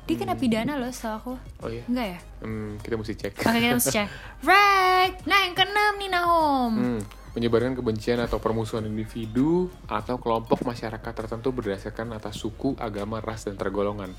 dia 0.06 0.16
kena 0.16 0.34
pidana 0.34 0.74
loh 0.76 0.88
setahu 0.88 1.14
aku. 1.16 1.34
Oh 1.60 1.70
iya. 1.70 1.82
enggak 1.86 2.08
ya? 2.08 2.20
Hmm, 2.40 2.78
kita 2.78 2.94
mesti 2.94 3.14
cek. 3.16 3.34
Oke 3.36 3.58
kita 3.58 3.74
mesti 3.74 3.92
cek. 3.92 4.08
Right 4.46 5.16
Nah 5.24 5.38
yang 5.42 5.54
keenam 5.54 5.94
nih 5.96 6.10
Nahom 6.10 6.72
Hmm, 6.72 7.02
menyebarkan 7.34 7.74
kebencian 7.74 8.20
atau 8.20 8.38
permusuhan 8.38 8.84
individu 8.84 9.68
atau 9.86 10.16
kelompok 10.16 10.62
masyarakat 10.62 11.12
tertentu 11.12 11.50
berdasarkan 11.52 12.14
atas 12.14 12.36
suku, 12.36 12.78
agama, 12.78 13.18
ras 13.18 13.44
dan 13.44 13.56
tergolongan. 13.56 14.14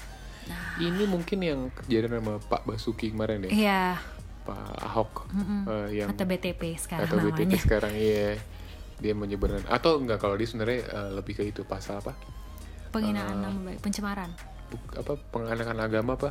Ini 0.77 1.07
mungkin 1.07 1.39
yang 1.41 1.61
kejadian 1.73 2.19
sama 2.19 2.39
Pak 2.41 2.63
Basuki 2.65 3.11
kemarin 3.11 3.43
ya, 3.43 3.51
Iya. 3.51 3.83
Pak 4.43 4.79
Ahok 4.81 5.27
eh, 5.67 5.89
yang 5.97 6.09
Atau 6.09 6.23
BTP 6.25 6.63
sekarang 6.77 7.03
atau 7.05 7.19
BTP 7.21 7.41
namanya. 7.47 7.59
sekarang 7.59 7.93
iya. 7.93 8.39
Dia 8.97 9.13
menyebarkan 9.13 9.67
atau 9.67 9.99
enggak 9.99 10.19
kalau 10.19 10.35
dia 10.35 10.47
sebenarnya 10.47 10.81
eh, 10.83 11.11
lebih 11.13 11.35
ke 11.35 11.43
itu 11.43 11.63
pasal 11.63 11.99
apa? 11.99 12.15
Penghinaan 12.89 13.33
Eh. 13.33 13.41
nama 13.41 13.59
baik 13.65 13.81
Pencemaran 13.81 14.31
Buk- 14.73 14.95
apa 14.99 15.13
penganakan 15.31 15.79
agama 15.83 16.13
apa 16.19 16.31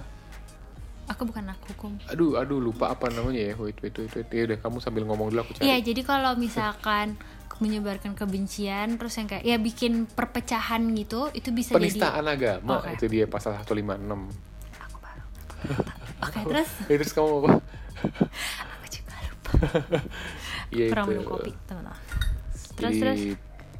Aku 1.05 1.21
bukan 1.29 1.45
anak 1.45 1.61
hukum. 1.69 2.01
Aduh 2.09 2.33
aduh 2.33 2.57
lupa 2.57 2.89
apa 2.89 3.13
namanya 3.13 3.37
ya. 3.37 3.53
Wait 3.61 3.77
wait 3.77 3.93
wait, 3.93 4.09
wait. 4.09 4.25
ya 4.33 4.41
udah 4.49 4.57
kamu 4.57 4.77
sambil 4.81 5.05
ngomong 5.05 5.29
dulu 5.29 5.45
aku 5.45 5.51
cari. 5.53 5.69
Iya 5.69 5.77
jadi 5.85 6.01
kalau 6.01 6.33
misalkan 6.33 7.13
menyebarkan 7.61 8.17
kebencian 8.19 8.99
terus 8.99 9.15
yang 9.15 9.27
kayak 9.31 9.43
ya 9.47 9.55
bikin 9.55 10.11
perpecahan 10.11 10.81
gitu 10.91 11.31
itu 11.31 11.55
bisa 11.55 11.71
jadi 11.71 11.87
penistaan 11.87 12.25
agama 12.27 12.83
Oke. 12.83 12.99
itu 12.99 13.05
dia 13.07 13.25
pasal 13.31 13.55
156 13.63 13.95
aku 14.75 14.97
baru 14.99 15.23
oke 16.19 16.39
terus? 16.51 16.69
Ya, 16.91 16.95
terus 16.99 17.13
kamu 17.15 17.31
apa? 17.39 17.51
Aku 18.75 18.85
juga 18.91 19.15
lupa. 19.23 19.51
Iya 20.73 20.91
itu. 20.91 21.01
minum 21.07 21.23
kopi 21.23 21.51
teman-teman. 21.69 21.95
Terus 22.75 22.91
Jadi 22.91 22.99
terus 22.99 23.19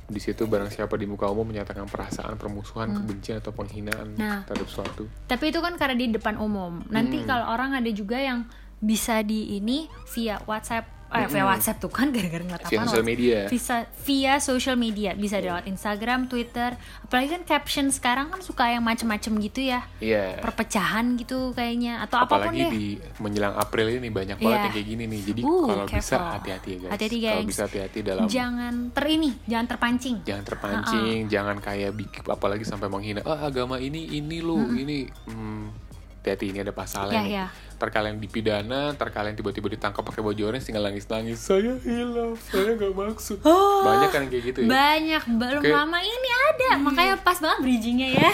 di 0.06 0.20
situ 0.20 0.46
barang 0.46 0.70
siapa 0.70 0.94
di 0.94 1.04
muka 1.04 1.26
umum 1.26 1.46
menyatakan 1.46 1.86
perasaan 1.86 2.36
permusuhan, 2.36 2.94
kebencian 2.94 3.42
atau 3.42 3.52
penghinaan 3.52 4.08
Hmm. 4.08 4.22
Nah. 4.22 4.40
terhadap 4.46 4.70
suatu. 4.70 5.04
tapi 5.26 5.50
itu 5.50 5.60
kan 5.60 5.74
karena 5.76 5.94
di 5.94 6.10
depan 6.10 6.38
umum 6.38 6.86
nanti 6.88 7.20
Hmm. 7.20 7.28
kalau 7.28 7.46
orang 7.50 7.74
ada 7.74 7.90
juga 7.90 8.16
yang 8.16 8.46
bisa 8.78 9.20
di 9.20 9.56
ini 9.56 9.90
via 10.08 10.38
WhatsApp 10.44 10.86
eh, 11.08 11.28
via 11.28 11.44
WhatsApp 11.44 11.78
tuh 11.78 11.88
kan 11.88 12.10
gara-gara 12.10 12.40
ngeliat 12.40 12.64
Via 12.64 12.76
apaan 12.76 12.88
sosial 12.88 13.04
media. 13.04 13.40
Visa, 13.46 13.76
via 14.02 14.34
social 14.38 14.76
media 14.76 15.14
bisa 15.14 15.38
lewat 15.38 15.66
Instagram, 15.66 16.26
Twitter, 16.26 16.74
apalagi 17.02 17.28
kan 17.32 17.44
caption 17.44 17.88
sekarang 17.88 18.28
kan 18.28 18.40
suka 18.40 18.68
yang 18.68 18.82
macem-macem 18.82 19.32
gitu 19.40 19.62
ya, 19.66 19.86
Iya. 19.98 20.40
perpecahan 20.40 21.16
gitu 21.16 21.52
kayaknya 21.52 22.02
atau 22.02 22.20
apa 22.20 22.42
pun 22.42 22.52
Apalagi 22.52 22.60
deh. 22.60 22.72
di 22.72 22.86
menjelang 23.18 23.56
April 23.56 23.88
ini 23.94 24.10
banyak 24.10 24.38
banget 24.38 24.50
Iya. 24.52 24.64
yang 24.64 24.74
kayak 24.74 24.88
gini 24.88 25.04
nih. 25.06 25.22
Jadi 25.24 25.42
Uh, 25.42 25.66
kalau 25.66 25.86
bisa 25.86 26.16
hati-hati 26.32 26.70
ya 26.70 26.78
guys. 26.80 26.92
Hati-hati, 26.92 27.18
Kalau 27.18 27.36
guys. 27.36 27.48
bisa 27.48 27.62
hati-hati 27.64 28.00
dalam 28.02 28.26
Jangan 28.26 28.74
ter 28.92 29.06
ini, 29.08 29.30
jangan 29.46 29.66
terpancing. 29.68 30.16
jangan 30.22 30.44
terpancing, 30.44 31.20
jangan 31.28 31.58
kayak 31.60 31.92
bikin 31.92 32.24
apalagi 32.26 32.64
sampai 32.64 32.88
menghina. 32.88 33.22
Ah 33.24 33.46
agama 33.46 33.78
ini 33.78 34.10
ini 34.12 34.40
lu 34.40 34.58
ini. 34.72 35.06
Hmm, 35.26 35.70
hati-hati 36.18 36.46
ini 36.50 36.60
ada 36.60 36.74
pasalnya 36.74 37.14
Iya, 37.14 37.22
nih. 37.22 37.32
iya. 37.32 37.46
Ntar 37.76 37.92
kalian 37.92 38.24
dipidana, 38.24 38.96
ntar 38.96 39.12
kalian 39.12 39.36
tiba-tiba 39.36 39.68
ditangkap 39.68 40.00
pakai 40.00 40.24
baju 40.24 40.42
orange 40.48 40.72
tinggal 40.72 40.88
nangis-nangis. 40.88 41.36
Saya 41.38 41.76
hilaf, 41.84 42.40
saya 42.48 42.72
nggak 42.74 42.94
maksud. 42.96 43.44
Banyak 43.84 44.10
kan 44.10 44.24
kayak 44.32 44.44
gitu 44.48 44.60
ya. 44.64 44.68
Banyak 44.72 45.24
belum 45.36 45.62
Kayak- 45.62 45.78
lama 45.84 46.00
ini 46.00 46.30
ada, 46.32 46.70
makanya 46.80 47.16
pas 47.20 47.36
banget 47.36 47.60
bridgingnya 47.60 48.10
ya. 48.16 48.30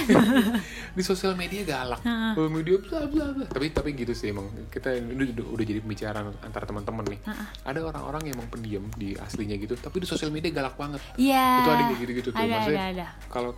di 0.97 1.01
sosial 1.01 1.33
media 1.33 1.63
galak, 1.65 2.03
Sosial 2.37 2.51
media 2.51 2.75
bla 2.77 3.01
bla 3.09 3.25
bla. 3.33 3.45
Tapi 3.49 3.65
tapi 3.73 3.89
gitu 3.97 4.13
sih 4.13 4.29
emang 4.29 4.45
kita 4.69 4.93
udah, 4.93 5.47
udah 5.57 5.65
jadi 5.65 5.79
pembicaraan 5.81 6.37
antara 6.43 6.69
teman-teman 6.69 7.05
nih. 7.09 7.19
Ada 7.65 7.79
orang-orang 7.81 8.29
yang 8.29 8.37
emang 8.37 8.49
pendiam 8.53 8.83
di 8.93 9.17
aslinya 9.17 9.57
gitu, 9.57 9.73
tapi 9.73 10.03
di 10.03 10.07
sosial 10.07 10.29
media 10.29 10.53
galak 10.53 10.77
banget. 10.77 11.01
Iya. 11.17 11.65
Itu 11.65 11.69
ada 11.71 11.83
kayak 11.89 11.99
gitu-gitu 11.99 12.29
tuh. 12.29 12.37
Ada, 12.37 12.53
Maksudnya 12.61 13.07
kalau 13.25 13.51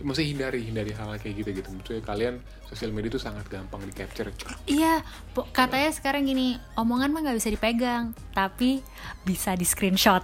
mesti 0.00 0.22
hindari 0.26 0.64
hindari 0.64 0.92
hal 0.92 1.16
kayak 1.16 1.44
gitu 1.44 1.50
gitu. 1.62 1.68
Maksudnya 1.70 2.02
kalian 2.02 2.34
sosial 2.66 2.90
media 2.90 3.12
itu 3.12 3.20
sangat 3.20 3.46
gampang 3.46 3.82
di 3.82 3.92
capture. 3.92 4.30
Iya, 4.64 5.04
po- 5.32 5.48
katanya 5.50 5.90
sekarang 5.92 6.24
gini, 6.24 6.56
omongan 6.74 7.10
mah 7.10 7.20
nggak 7.24 7.38
bisa 7.38 7.50
dipegang, 7.50 8.12
tapi 8.32 8.80
bisa 9.22 9.52
di 9.54 9.66
screenshot. 9.66 10.22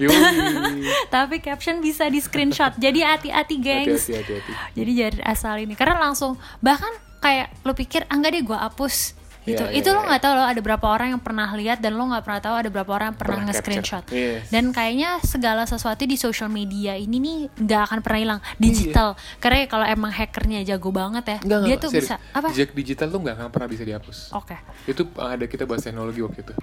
Tapi 1.14 1.36
caption 1.40 1.80
bisa 1.80 2.06
di 2.08 2.20
screenshot. 2.20 2.74
Jadi 2.76 3.02
hati-hati, 3.02 3.54
gengs. 3.58 4.06
Hati-hati 4.06 4.32
hati-hati. 4.38 4.52
Jadi 4.76 4.90
jadi 4.92 5.18
asal 5.22 5.60
ini 5.60 5.74
karena 5.74 5.98
langsung 5.98 6.36
bahkan 6.60 6.90
kayak 7.20 7.50
lo 7.64 7.72
pikir 7.72 8.04
ah 8.06 8.14
nggak 8.14 8.32
deh 8.32 8.44
gue 8.44 8.58
hapus 8.58 9.25
gitu. 9.46 9.62
Iya, 9.62 9.70
iya, 9.70 9.78
itu 9.78 9.88
lo 9.94 10.02
iya. 10.02 10.06
nggak 10.10 10.22
tahu 10.26 10.32
lo 10.34 10.42
ada 10.42 10.60
berapa 10.60 10.86
orang 10.90 11.08
yang 11.14 11.22
pernah 11.22 11.48
lihat 11.54 11.78
dan 11.78 11.94
lo 11.94 12.04
nggak 12.10 12.24
pernah 12.26 12.40
tahu 12.42 12.54
ada 12.58 12.68
berapa 12.68 12.90
orang 12.90 13.06
yang 13.14 13.18
pernah, 13.18 13.36
Pernah 13.38 13.46
nge-screenshot. 13.54 14.04
capture. 14.04 14.18
Iya. 14.18 14.38
Dan 14.50 14.64
kayaknya 14.74 15.10
segala 15.22 15.62
sesuatu 15.64 16.02
di 16.02 16.16
social 16.18 16.50
media 16.50 16.98
ini 16.98 17.16
nih 17.22 17.38
nggak 17.54 17.80
akan 17.86 17.98
pernah 18.02 18.20
hilang 18.20 18.40
digital. 18.58 19.14
Karena 19.38 19.56
ya 19.62 19.66
kalau 19.70 19.86
emang 19.86 20.10
hackernya 20.10 20.60
jago 20.66 20.90
banget 20.90 21.24
ya, 21.24 21.38
Enggak, 21.46 21.60
dia 21.62 21.66
enggak, 21.70 21.78
tuh 21.80 21.90
serius. 21.94 22.08
bisa 22.10 22.14
apa? 22.34 22.48
Jejak 22.50 22.70
digital 22.74 23.08
tuh 23.08 23.20
nggak 23.22 23.34
akan 23.38 23.48
pernah 23.54 23.68
bisa 23.70 23.82
dihapus. 23.86 24.18
Oke. 24.34 24.56
Itu 24.90 25.06
uh, 25.14 25.30
ada 25.30 25.46
kita 25.46 25.62
bahas 25.62 25.86
teknologi 25.86 26.20
waktu 26.26 26.42
itu. 26.42 26.54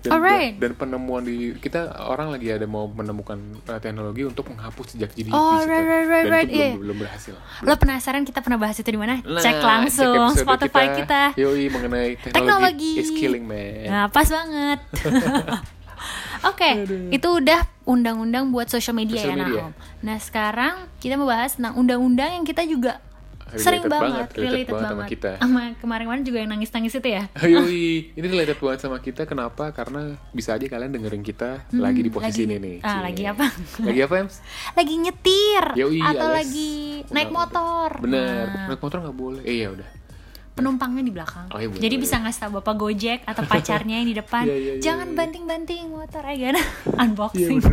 Dan, 0.00 0.16
Alright. 0.16 0.56
dan, 0.56 0.72
dan 0.72 0.80
penemuan 0.80 1.20
di 1.20 1.52
kita 1.60 1.92
orang 2.08 2.32
lagi 2.32 2.48
ada 2.48 2.64
mau 2.64 2.88
menemukan 2.88 3.36
uh, 3.68 3.76
teknologi 3.76 4.24
untuk 4.24 4.48
menghapus 4.48 4.96
jejak 4.96 5.12
jadi 5.12 5.28
Oh, 5.28 5.60
digital. 5.60 5.68
right, 5.68 5.84
right, 5.84 6.06
right, 6.08 6.24
dan 6.24 6.32
right, 6.32 6.48
itu 6.48 6.56
belum, 6.56 6.64
iya. 6.64 6.80
belum 6.80 6.96
berhasil. 7.04 7.34
Lo 7.60 7.74
penasaran 7.76 8.24
kita 8.24 8.40
pernah 8.40 8.56
bahas 8.56 8.80
itu 8.80 8.88
di 8.88 8.96
mana? 8.96 9.20
Nah, 9.20 9.44
cek 9.44 9.60
langsung 9.60 10.32
episode 10.32 10.40
Spotify 10.40 10.84
kita. 10.96 11.22
Yoi 11.36 11.68
mengenai 11.68 12.16
teknologi, 12.16 12.32
Teknologi. 12.32 12.92
is 12.96 13.10
killing 13.12 13.44
man. 13.44 13.88
Nah, 13.92 14.04
pas 14.08 14.24
banget. 14.24 14.78
Oke, 16.48 16.88
itu 17.12 17.28
udah 17.28 17.60
undang-undang 17.84 18.48
buat 18.48 18.72
social 18.72 18.96
media 18.96 19.20
Social 19.20 19.36
ya, 19.36 19.44
media. 19.44 19.60
Nahom. 19.68 19.72
Nah, 20.00 20.16
sekarang 20.16 20.74
kita 20.96 21.20
mau 21.20 21.28
bahas 21.28 21.60
tentang 21.60 21.76
undang-undang 21.76 22.40
yang 22.40 22.44
kita 22.48 22.64
juga 22.64 23.04
sering 23.56 23.82
banget, 23.82 24.28
banget, 24.28 24.28
related 24.36 24.70
banget 24.70 24.86
sama 24.86 25.04
kita. 25.04 25.30
Sama 25.36 25.60
kemarin-kemarin 25.76 26.22
juga 26.22 26.38
yang 26.38 26.50
nangis-nangis 26.50 26.92
itu 26.94 27.08
ya. 27.10 27.22
Yoi, 27.40 27.86
ini 28.12 28.26
related 28.26 28.56
banget 28.56 28.80
sama 28.80 28.98
kita. 28.98 29.22
Kenapa? 29.24 29.70
Karena 29.70 30.02
bisa 30.30 30.52
aja 30.52 30.62
kalian 30.62 30.90
dengerin 30.90 31.20
kita 31.20 31.66
lagi 31.72 32.00
di 32.00 32.08
posisi 32.08 32.20
Hmm, 32.40 32.46
lagi- 32.46 32.46
ini 32.52 32.56
nih. 32.60 32.76
ah, 32.78 32.86
Cie. 32.86 33.02
lagi 33.02 33.22
apa? 33.26 33.46
Lagi 33.80 34.00
apa, 34.00 34.14
Ems? 34.20 34.36
Lagi 34.78 34.94
nyetir 34.96 35.64
Yoi, 35.74 35.98
atau 35.98 36.28
alias 36.28 36.38
lagi 36.40 36.72
naik 37.08 37.30
motor. 37.30 37.88
Bener, 37.98 38.44
Nah, 38.46 38.66
naik 38.68 38.80
motor 38.80 38.98
nggak 39.00 39.16
boleh. 39.16 39.42
Eh 39.42 39.58
ya 39.58 39.70
udah. 39.70 39.88
penumpangnya 40.50 41.00
di 41.00 41.08
belakang. 41.10 41.48
Oh, 41.48 41.56
iya, 41.56 41.72
Jadi 41.72 41.96
boleh. 41.96 42.04
bisa 42.04 42.20
ngasih 42.20 42.40
tau 42.42 42.52
bapak 42.54 42.74
Gojek 42.76 43.20
atau 43.24 43.42
pacarnya 43.42 43.96
yang 43.96 44.04
di 44.04 44.12
depan, 44.12 44.44
Iya, 44.44 44.52
iya, 44.52 44.72
iya, 44.76 44.82
jangan 44.82 45.08
iya. 45.08 45.16
banting-banting 45.16 45.88
motor 45.88 46.20
aja 46.20 46.46
Iya 46.52 46.60
unboxing. 47.00 47.64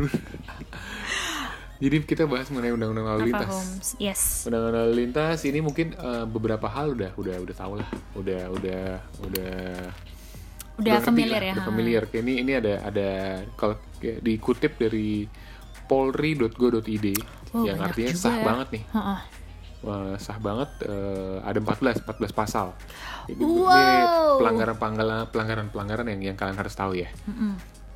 Jadi 1.77 1.95
kita 2.03 2.25
bahas 2.25 2.49
mengenai 2.49 2.73
undang-undang 2.73 3.05
lalu 3.07 3.29
lintas. 3.29 3.93
Yes. 3.97 4.43
Undang-undang 4.43 4.81
lalu 4.83 4.95
lintas 4.97 5.39
ini 5.43 5.59
mungkin 5.59 5.93
eh, 5.93 6.25
beberapa 6.25 6.65
hal 6.65 6.93
udah 6.93 7.13
udah 7.13 7.35
udah 7.37 7.55
tahu 7.55 7.73
lah, 7.77 7.89
udah 8.13 8.41
udah 8.51 8.83
udah 9.23 9.55
Udah 10.77 10.91
ngerti 10.93 11.09
familiar 11.09 11.41
lah, 11.41 11.47
ya. 11.49 11.53
Udah 11.53 11.63
ha. 11.63 11.69
familiar. 11.69 12.03
Kayak 12.05 12.21
ini 12.21 12.33
ini 12.39 12.51
ada 12.53 12.73
ada 12.81 13.09
kalau 13.53 13.75
dikutip 13.99 14.77
dari 14.77 15.25
polri.go.id 15.87 17.07
Oh, 17.55 17.63
yang 17.63 17.79
artinya 17.79 18.11
juga 18.11 18.21
sah 18.21 18.35
ya. 18.35 18.43
banget 18.43 18.67
nih. 18.75 18.83
Ha-ha. 18.91 19.15
Wah, 19.79 20.17
sah 20.19 20.37
banget 20.37 20.69
eh, 20.83 21.37
ada 21.41 21.57
14 21.57 22.03
14 22.03 22.29
pasal. 22.35 22.75
Ini, 23.25 23.39
ini 23.39 23.61
Wow. 23.63 24.37
pelanggaran 24.37 24.75
pelanggaran 24.75 25.25
pelanggaran 25.31 25.67
pelanggaran 25.71 26.05
yang 26.11 26.21
yang 26.33 26.37
kalian 26.37 26.57
harus 26.57 26.73
tahu 26.73 26.93
ya. 26.93 27.07
Mm-mm. 27.25 27.55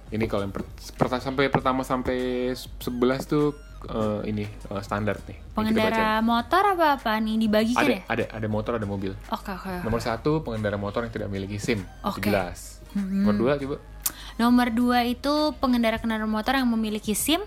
Ini 0.09 0.25
kalau 0.25 0.43
yang 0.43 0.55
per, 0.55 0.63
perta- 0.95 1.19
sampai 1.19 1.51
pertama 1.51 1.83
sampai 1.83 2.51
11 2.55 2.88
tuh 3.25 3.53
eh, 3.89 4.21
ini 4.29 4.43
eh, 4.45 4.81
standar 4.83 5.17
nih. 5.25 5.38
Pengendara 5.55 6.19
motor 6.21 6.63
apa 6.77 7.00
apa 7.00 7.17
nih 7.17 7.35
dibagikan 7.41 7.85
ada 7.85 7.93
ya? 7.95 8.01
ada 8.05 8.23
ada 8.29 8.47
motor 8.47 8.77
ada 8.77 8.88
mobil. 8.88 9.15
Oke 9.33 9.51
oke. 9.55 9.81
Nomor 9.81 10.00
satu 10.03 10.45
pengendara 10.45 10.77
motor 10.77 11.07
yang 11.07 11.13
tidak 11.13 11.27
memiliki 11.31 11.57
SIM. 11.57 11.81
Oke. 12.05 12.21
Itu 12.21 12.29
jelas. 12.29 12.83
Nomor 12.93 13.35
dua 13.38 13.51
coba. 13.57 13.77
Nomor 14.39 14.67
dua 14.73 15.05
itu 15.05 15.33
pengendara 15.61 15.97
kendaraan 16.01 16.29
motor 16.29 16.57
yang 16.57 16.69
memiliki 16.69 17.13
SIM 17.13 17.41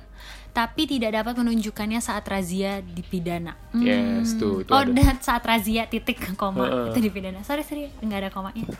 tapi 0.54 0.86
tidak 0.86 1.18
dapat 1.18 1.34
menunjukkannya 1.34 1.98
saat 1.98 2.22
razia 2.30 2.78
dipidana. 2.78 3.58
Hmm. 3.74 3.82
Yes, 3.82 4.38
tuh, 4.38 4.62
itu 4.62 4.70
oh, 4.70 4.86
ada. 4.86 4.94
dan 4.94 5.18
saat 5.18 5.42
razia 5.42 5.90
titik 5.90 6.22
koma 6.38 6.70
Heeh. 6.70 6.86
itu 6.94 6.98
dipidana. 7.10 7.42
Sorry 7.42 7.66
sorry, 7.66 7.90
nggak 7.98 8.18
ada 8.22 8.30
komanya. 8.30 8.62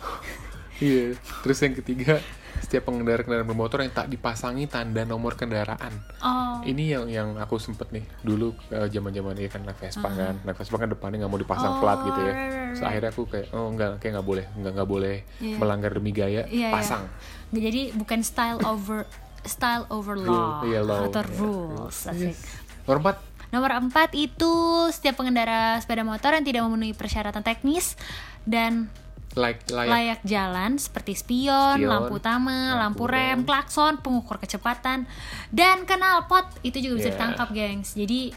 Iya. 0.84 1.16
Terus 1.40 1.58
yang 1.58 1.74
ketiga 1.74 2.14
setiap 2.56 2.86
pengendara 2.86 3.20
kendaraan 3.20 3.44
bermotor 3.44 3.80
yang 3.80 3.90
tak 3.90 4.06
dipasangi 4.06 4.64
tanda 4.66 5.02
nomor 5.02 5.34
kendaraan. 5.34 5.90
Oh, 6.20 6.62
Ini 6.62 6.84
yang 6.92 7.04
yang 7.06 7.28
aku 7.36 7.56
sempet 7.56 7.90
nih 7.90 8.04
dulu 8.20 8.52
eh, 8.68 8.86
zaman-zaman 8.86 9.34
ini 9.34 9.48
kan 9.48 9.60
naik 9.60 9.76
Vespa 9.78 10.06
kan, 10.06 10.38
naik 10.40 10.54
Vespa 10.54 10.76
kan 10.76 10.86
depannya 10.86 11.18
nggak 11.18 11.30
mau 11.30 11.36
dipasang 11.38 11.72
Oh, 11.74 11.80
plat 11.80 11.98
gitu 12.02 12.20
ya. 12.20 12.24
right, 12.24 12.36
right, 12.36 12.52
right. 12.52 12.68
Terus 12.70 12.82
akhirnya 12.82 13.10
aku 13.10 13.22
kayak 13.26 13.46
oh 13.50 13.66
enggak 13.68 13.90
kayak 13.98 14.12
nggak 14.14 14.28
boleh 14.28 14.44
nggak 14.54 14.72
nggak 14.72 14.88
boleh 14.88 15.16
Iya. 15.38 15.56
melanggar 15.58 15.90
demi 15.90 16.10
gaya 16.10 16.42
Iya, 16.44 16.46
iya. 16.46 16.68
pasang. 16.70 17.02
Nggak, 17.50 17.62
jadi 17.64 17.82
bukan 17.94 18.18
style 18.22 18.60
over 18.62 18.98
style 19.42 19.84
over 19.88 20.14
law, 20.16 20.62
Rule, 20.62 20.70
iya, 20.70 20.80
law. 20.80 21.04
atau 21.06 21.20
Iya. 21.20 21.36
rules. 21.36 21.98
asik. 22.06 22.36
Nomor 22.84 22.98
empat 23.02 23.16
Nomor 23.46 23.70
empat 23.78 24.10
itu 24.14 24.50
setiap 24.90 25.14
pengendara 25.16 25.78
sepeda 25.78 26.02
motor 26.02 26.32
yang 26.32 26.42
tidak 26.42 26.64
memenuhi 26.64 26.90
persyaratan 26.90 27.38
teknis 27.40 27.94
dan 28.42 28.90
like 29.34 29.66
layak. 29.66 29.90
layak 29.90 30.20
jalan 30.22 30.76
seperti 30.76 31.12
spion, 31.14 31.76
Spion, 31.76 31.86
lampu 31.86 32.16
utama, 32.16 32.74
lampu 32.74 33.02
lampu 33.02 33.04
rem, 33.08 33.20
rem. 33.34 33.40
klakson, 33.42 33.98
pengukur 33.98 34.38
kecepatan, 34.38 35.06
dan 35.50 35.82
knalpot 35.82 36.46
itu 36.62 36.78
juga 36.80 36.94
bisa 36.96 37.08
Yeah. 37.08 37.16
ditangkap, 37.18 37.48
gengs. 37.50 37.92
Jadi 37.92 38.30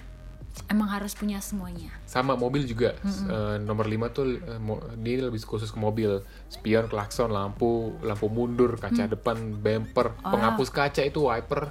emang 0.67 0.89
harus 0.89 1.13
punya 1.13 1.37
semuanya. 1.37 1.93
sama 2.03 2.33
mobil 2.33 2.63
juga 2.63 2.97
Eh, 2.97 3.57
nomor 3.59 3.85
5 3.85 4.09
tuh 4.09 4.25
mo- 4.57 4.81
ini 4.95 5.21
lebih 5.21 5.37
khusus 5.39 5.67
ke 5.67 5.77
mobil 5.77 6.17
spion 6.47 6.87
klakson 6.87 7.29
lampu 7.29 7.67
lampu 8.01 8.25
mundur 8.25 8.73
kaca 8.73 9.05
Mm. 9.05 9.11
depan 9.11 9.35
bumper 9.53 10.15
penghapus 10.17 10.71
kaca 10.71 11.03
itu 11.03 11.19
wiper 11.21 11.69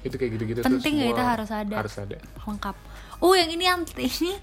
itu 0.00 0.14
kayak 0.16 0.30
gitu-gitu 0.32 0.58
tuh 0.60 0.70
Penting 0.72 0.94
ya 0.96 1.02
semua 1.02 1.12
itu 1.12 1.22
harus 1.24 1.50
ada. 1.52 1.74
harus 1.76 1.94
ada 1.96 2.16
Lengkap. 2.40 2.76
Oh, 3.22 3.32
yang 3.32 3.48
ini 3.48 3.64
yang 3.64 3.80
ini 3.96 4.34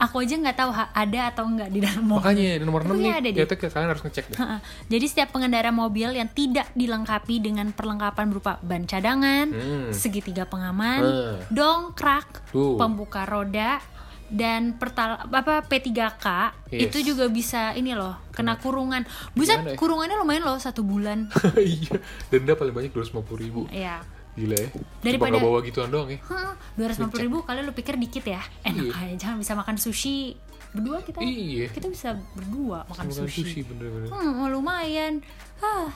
aku 0.00 0.18
aja 0.18 0.34
nggak 0.34 0.56
tahu 0.56 0.70
ada 0.74 1.20
atau 1.30 1.44
nggak 1.46 1.68
di 1.68 1.78
dalam 1.78 2.02
mobil. 2.02 2.24
makanya 2.24 2.44
ini 2.56 2.64
nomor 2.64 2.82
6 2.82 2.90
Pokoknya 2.90 2.98
nih 2.98 3.14
ada 3.14 3.28
ternyata 3.46 3.70
kalian 3.70 3.90
harus 3.92 4.02
ngecek 4.02 4.24
deh. 4.26 4.38
Jadi 4.88 5.04
setiap 5.06 5.28
pengendara 5.30 5.70
mobil 5.70 6.08
yang 6.10 6.26
tidak 6.26 6.66
dilengkapi 6.72 7.38
dengan 7.38 7.70
perlengkapan 7.70 8.26
berupa 8.26 8.58
ban 8.60 8.82
cadangan, 8.82 9.46
Hmm. 9.46 9.90
segitiga 9.92 10.42
pengaman, 10.42 11.00
Hmm. 11.00 11.36
dongkrak, 11.52 12.50
Tuh. 12.50 12.74
pembuka 12.74 13.22
roda, 13.22 13.78
dan 14.26 14.74
pertal 14.74 15.22
apa 15.22 15.60
P3K 15.62 16.26
Yes. 16.72 16.88
itu 16.88 17.12
juga 17.12 17.28
bisa 17.28 17.70
ini 17.72 17.92
loh 17.92 18.16
kena 18.32 18.56
kurungan. 18.56 19.04
Buset, 19.36 19.60
ya? 19.60 19.76
kurungannya 19.76 20.16
lumayan 20.16 20.42
loh 20.42 20.56
satu 20.56 20.80
bulan. 20.80 21.28
iya 21.60 22.00
denda 22.26 22.56
paling 22.56 22.72
banyak 22.72 22.90
250 22.90 23.36
ribu 23.36 23.68
ya. 23.68 24.00
Gila 24.34 24.56
ya 24.56 24.68
Daripada- 25.00 25.36
cuma 25.36 25.44
bawa 25.44 25.58
gituan 25.60 25.88
doang 25.88 26.08
ya 26.08 26.20
Dua 26.72 26.86
ratus 26.88 27.04
ribu 27.14 27.42
kali 27.42 27.60
lu 27.60 27.70
pikir 27.70 27.94
dikit 27.96 28.24
ya? 28.26 28.40
Enak 28.62 28.80
Iya. 28.82 28.92
aja, 28.96 29.14
jangan 29.18 29.36
bisa 29.38 29.52
makan 29.52 29.76
sushi 29.76 30.32
berdua 30.72 30.98
kita. 31.00 31.20
Iya. 31.20 31.68
Kita 31.68 31.84
bisa 31.86 32.08
berdua 32.32 32.88
makan 32.88 33.12
sushi. 33.12 33.44
sushi 33.44 33.60
bener-bener 33.62 34.08
Hmm, 34.08 34.48
lumayan. 34.48 35.20
Hah. 35.58 35.92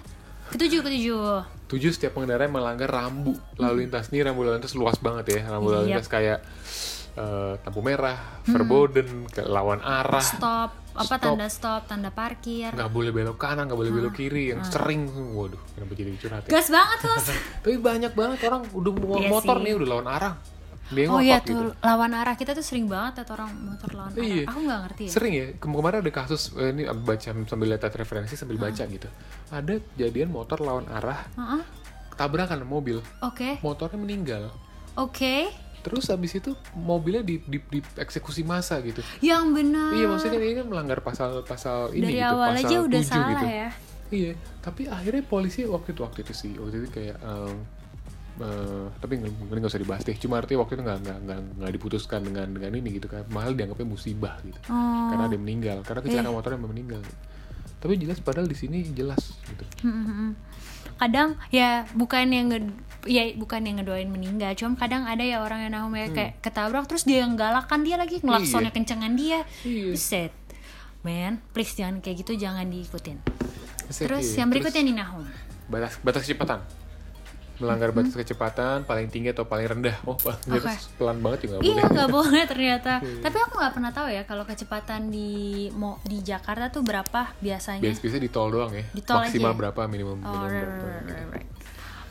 Ketujuh, 0.47 0.79
ketujuh. 0.81 1.43
tujuh 1.67 1.91
setiap 1.91 2.15
pengendara 2.15 2.45
yang 2.45 2.55
melanggar 2.55 2.87
rambu 2.87 3.35
lalu 3.57 3.83
lintas 3.83 4.15
nih 4.15 4.23
rambu 4.23 4.45
lalu 4.45 4.61
lintas 4.61 4.71
luas 4.73 4.95
banget 4.97 5.35
ya 5.35 5.51
rambu 5.51 5.67
lalu 5.69 5.91
Yap. 5.91 5.99
lintas 5.99 6.07
kayak 6.07 6.39
eh, 7.17 7.53
lampu 7.59 7.81
merah 7.81 8.15
verboden 8.45 9.27
ke 9.27 9.43
lawan 9.43 9.81
arah 9.81 10.23
Stop, 10.23 10.71
apa 10.97 11.05
Stop. 11.07 11.21
tanda 11.23 11.47
stop, 11.47 11.81
tanda 11.85 12.09
parkir. 12.09 12.73
nggak 12.73 12.89
boleh 12.89 13.11
belok 13.11 13.37
kanan 13.37 13.65
nggak 13.65 13.77
boleh 13.77 13.93
belok 13.93 14.15
kiri 14.15 14.51
yang 14.51 14.61
sering 14.63 15.05
waduh 15.31 15.61
kenapa 15.71 15.93
jadi 15.93 16.11
curhat 16.17 16.43
ya 16.43 16.51
Gas 16.51 16.69
banget, 16.69 16.99
Mas. 17.03 17.27
tapi 17.63 17.77
banyak 17.77 18.13
banget 18.13 18.39
orang 18.45 18.63
udah 18.71 18.93
mau 18.93 19.17
Iya 19.17 19.29
motor 19.29 19.57
sih. 19.57 19.63
nih 19.63 19.73
udah 19.75 19.89
lawan 19.89 20.09
arah 20.09 20.35
dia 20.87 21.05
Oh 21.07 21.19
iya 21.19 21.43
tuh, 21.43 21.51
gitu 21.51 21.65
lawan 21.81 22.13
arah 22.13 22.33
kita 22.33 22.53
tuh 22.53 22.63
sering 22.63 22.87
banget 22.87 23.21
ya 23.21 23.35
orang 23.35 23.51
motor 23.51 23.91
lawan 23.91 24.11
arah. 24.11 24.23
Iya. 24.23 24.45
Aku 24.47 24.59
nggak 24.61 24.81
ngerti 24.83 25.03
ya. 25.03 25.11
sering 25.11 25.33
ya 25.35 25.47
Kem- 25.57 25.75
kemarin 25.75 25.99
ada 25.99 26.13
kasus 26.15 26.43
eh, 26.55 26.71
ini 26.71 26.83
baca 26.87 27.29
sambil 27.43 27.67
lihat 27.69 27.91
referensi 27.91 28.35
sambil 28.35 28.57
baca 28.57 28.83
gitu 28.83 29.09
ada 29.49 29.75
kejadian 29.93 30.31
motor 30.31 30.59
lawan 30.59 30.87
arah 30.87 31.27
Heeh. 31.33 31.63
tabrakan 32.13 32.63
mobil 32.63 33.03
Oke, 33.21 33.59
motornya 33.61 33.99
meninggal 33.99 34.43
oke. 34.95 35.51
Terus 35.87 36.11
habis 36.11 36.35
itu 36.35 36.51
mobilnya 36.75 37.23
di, 37.23 37.39
di, 37.47 37.63
di 37.63 37.79
eksekusi 37.95 38.43
massa 38.43 38.83
gitu 38.83 38.99
Yang 39.23 39.45
benar. 39.55 39.95
Iya 39.95 40.07
maksudnya 40.11 40.39
ini 40.43 40.55
kan 40.59 40.67
melanggar 40.67 40.99
pasal-pasal 40.99 41.95
ini 41.95 42.03
Dari 42.03 42.19
gitu, 42.19 42.27
awal 42.27 42.51
pasal 42.51 42.67
aja 42.67 42.77
udah 42.83 43.01
7 43.01 43.07
salah 43.07 43.31
gitu. 43.31 43.47
ya. 43.47 43.69
Iya, 44.07 44.33
tapi 44.59 44.83
akhirnya 44.87 45.23
polisi 45.23 45.63
waktu 45.63 45.95
itu 45.95 46.03
waktu 46.03 46.19
itu 46.23 46.33
sih 46.33 46.53
waktu 46.59 46.77
itu 46.79 46.89
kayak 46.91 47.17
em, 47.19 47.55
eh, 48.39 48.87
tapi 48.99 49.13
mungkin 49.19 49.57
nggak 49.59 49.71
usah 49.71 49.79
dibahas 49.79 50.03
deh. 50.03 50.15
Cuma 50.15 50.39
artinya 50.39 50.63
waktu 50.63 50.75
itu 50.75 50.83
nggak 50.83 50.99
nggak 51.03 51.19
nggak 51.23 51.39
nggak 51.59 51.71
diputuskan 51.75 52.21
dengan 52.23 52.47
dengan 52.51 52.71
ini 52.75 52.89
gitu 52.99 53.07
kan. 53.07 53.23
Malah 53.31 53.51
dianggapnya 53.51 53.87
musibah 53.87 54.35
gitu. 54.43 54.59
Oh. 54.67 55.11
Karena 55.11 55.27
ada 55.27 55.35
yang 55.35 55.43
meninggal, 55.43 55.79
karena 55.83 56.01
kecelakaan 56.03 56.31
Iya. 56.31 56.39
motor 56.39 56.51
yang 56.55 56.63
meninggal. 56.67 57.03
Tapi 57.77 57.93
jelas 57.99 58.19
padahal 58.19 58.47
di 58.47 58.55
sini 58.55 58.79
jelas 58.91 59.23
gitu. 59.43 59.65
Hmm, 59.83 60.35
kadang 60.97 61.35
ya 61.51 61.85
bukan 61.93 62.27
yang 62.31 62.47
ya 63.07 63.33
bukan 63.33 63.63
yang 63.63 63.77
ngedoain 63.77 64.07
meninggal 64.07 64.53
cuma 64.53 64.75
kadang 64.75 65.03
ada 65.03 65.21
ya 65.21 65.39
orang 65.39 65.63
yang 65.63 65.73
namanya 65.73 66.11
kayak 66.11 66.33
ketabrak 66.41 66.85
terus 66.85 67.03
dia 67.03 67.23
yang 67.23 67.35
galak 67.35 67.65
kan 67.65 67.81
dia 67.81 67.95
lagi 67.95 68.19
ngelaksonnya 68.19 68.69
Iya. 68.69 68.77
kencengan 68.77 69.13
dia 69.15 69.39
Iya. 69.63 69.91
Buset. 69.91 70.33
man 71.01 71.39
please 71.51 71.73
jangan 71.73 71.99
kayak 71.99 72.21
gitu 72.21 72.35
jangan 72.37 72.67
diikutin 72.67 73.23
Set, 73.87 74.05
terus 74.05 74.27
iya. 74.29 74.43
yang 74.43 74.51
berikutnya 74.51 74.83
nih 74.83 74.95
Nahum 74.97 75.23
batas 75.67 75.99
batas 75.99 76.23
kecepatan. 76.23 76.61
Melanggar 77.57 77.89
batas 77.89 78.13
kecepatan 78.13 78.85
paling 78.85 79.09
tinggi 79.09 79.33
atau 79.33 79.43
paling 79.43 79.65
rendah. 79.65 79.97
Oh, 80.05 80.13
pak, 80.13 80.45
Oke. 80.45 80.69
pelan 80.95 81.19
banget 81.19 81.49
juga 81.49 81.57
Iya 81.59 81.89
nggak 81.89 82.11
boleh 82.13 82.45
ternyata. 82.45 83.01
Tapi 83.25 83.37
aku 83.41 83.57
nggak 83.57 83.73
pernah 83.73 83.91
tahu 83.91 84.09
ya 84.09 84.23
kalau 84.23 84.45
kecepatan 84.45 85.09
di 85.09 85.31
mo 85.73 85.97
di 86.03 86.21
Jakarta 86.21 86.69
tuh 86.69 86.85
berapa 86.85 87.33
biasanya. 87.39 87.81
Biasa 87.81 87.99
biasa 87.99 88.19
di 88.21 88.29
tol 88.29 88.53
doang 88.53 88.71
ya. 88.71 88.85
Di 88.87 89.01
tol 89.01 89.25
Maksimal 89.25 89.41
aja 89.43 89.49
ya? 89.49 89.59
berapa 89.59 89.81
minimum 89.89 90.21
Oh, 90.21 90.29
minimum 90.37 90.45
right, 90.45 90.53
berapa. 90.53 90.85
right, 90.85 91.07
right, 91.09 91.29
right. 91.33 91.49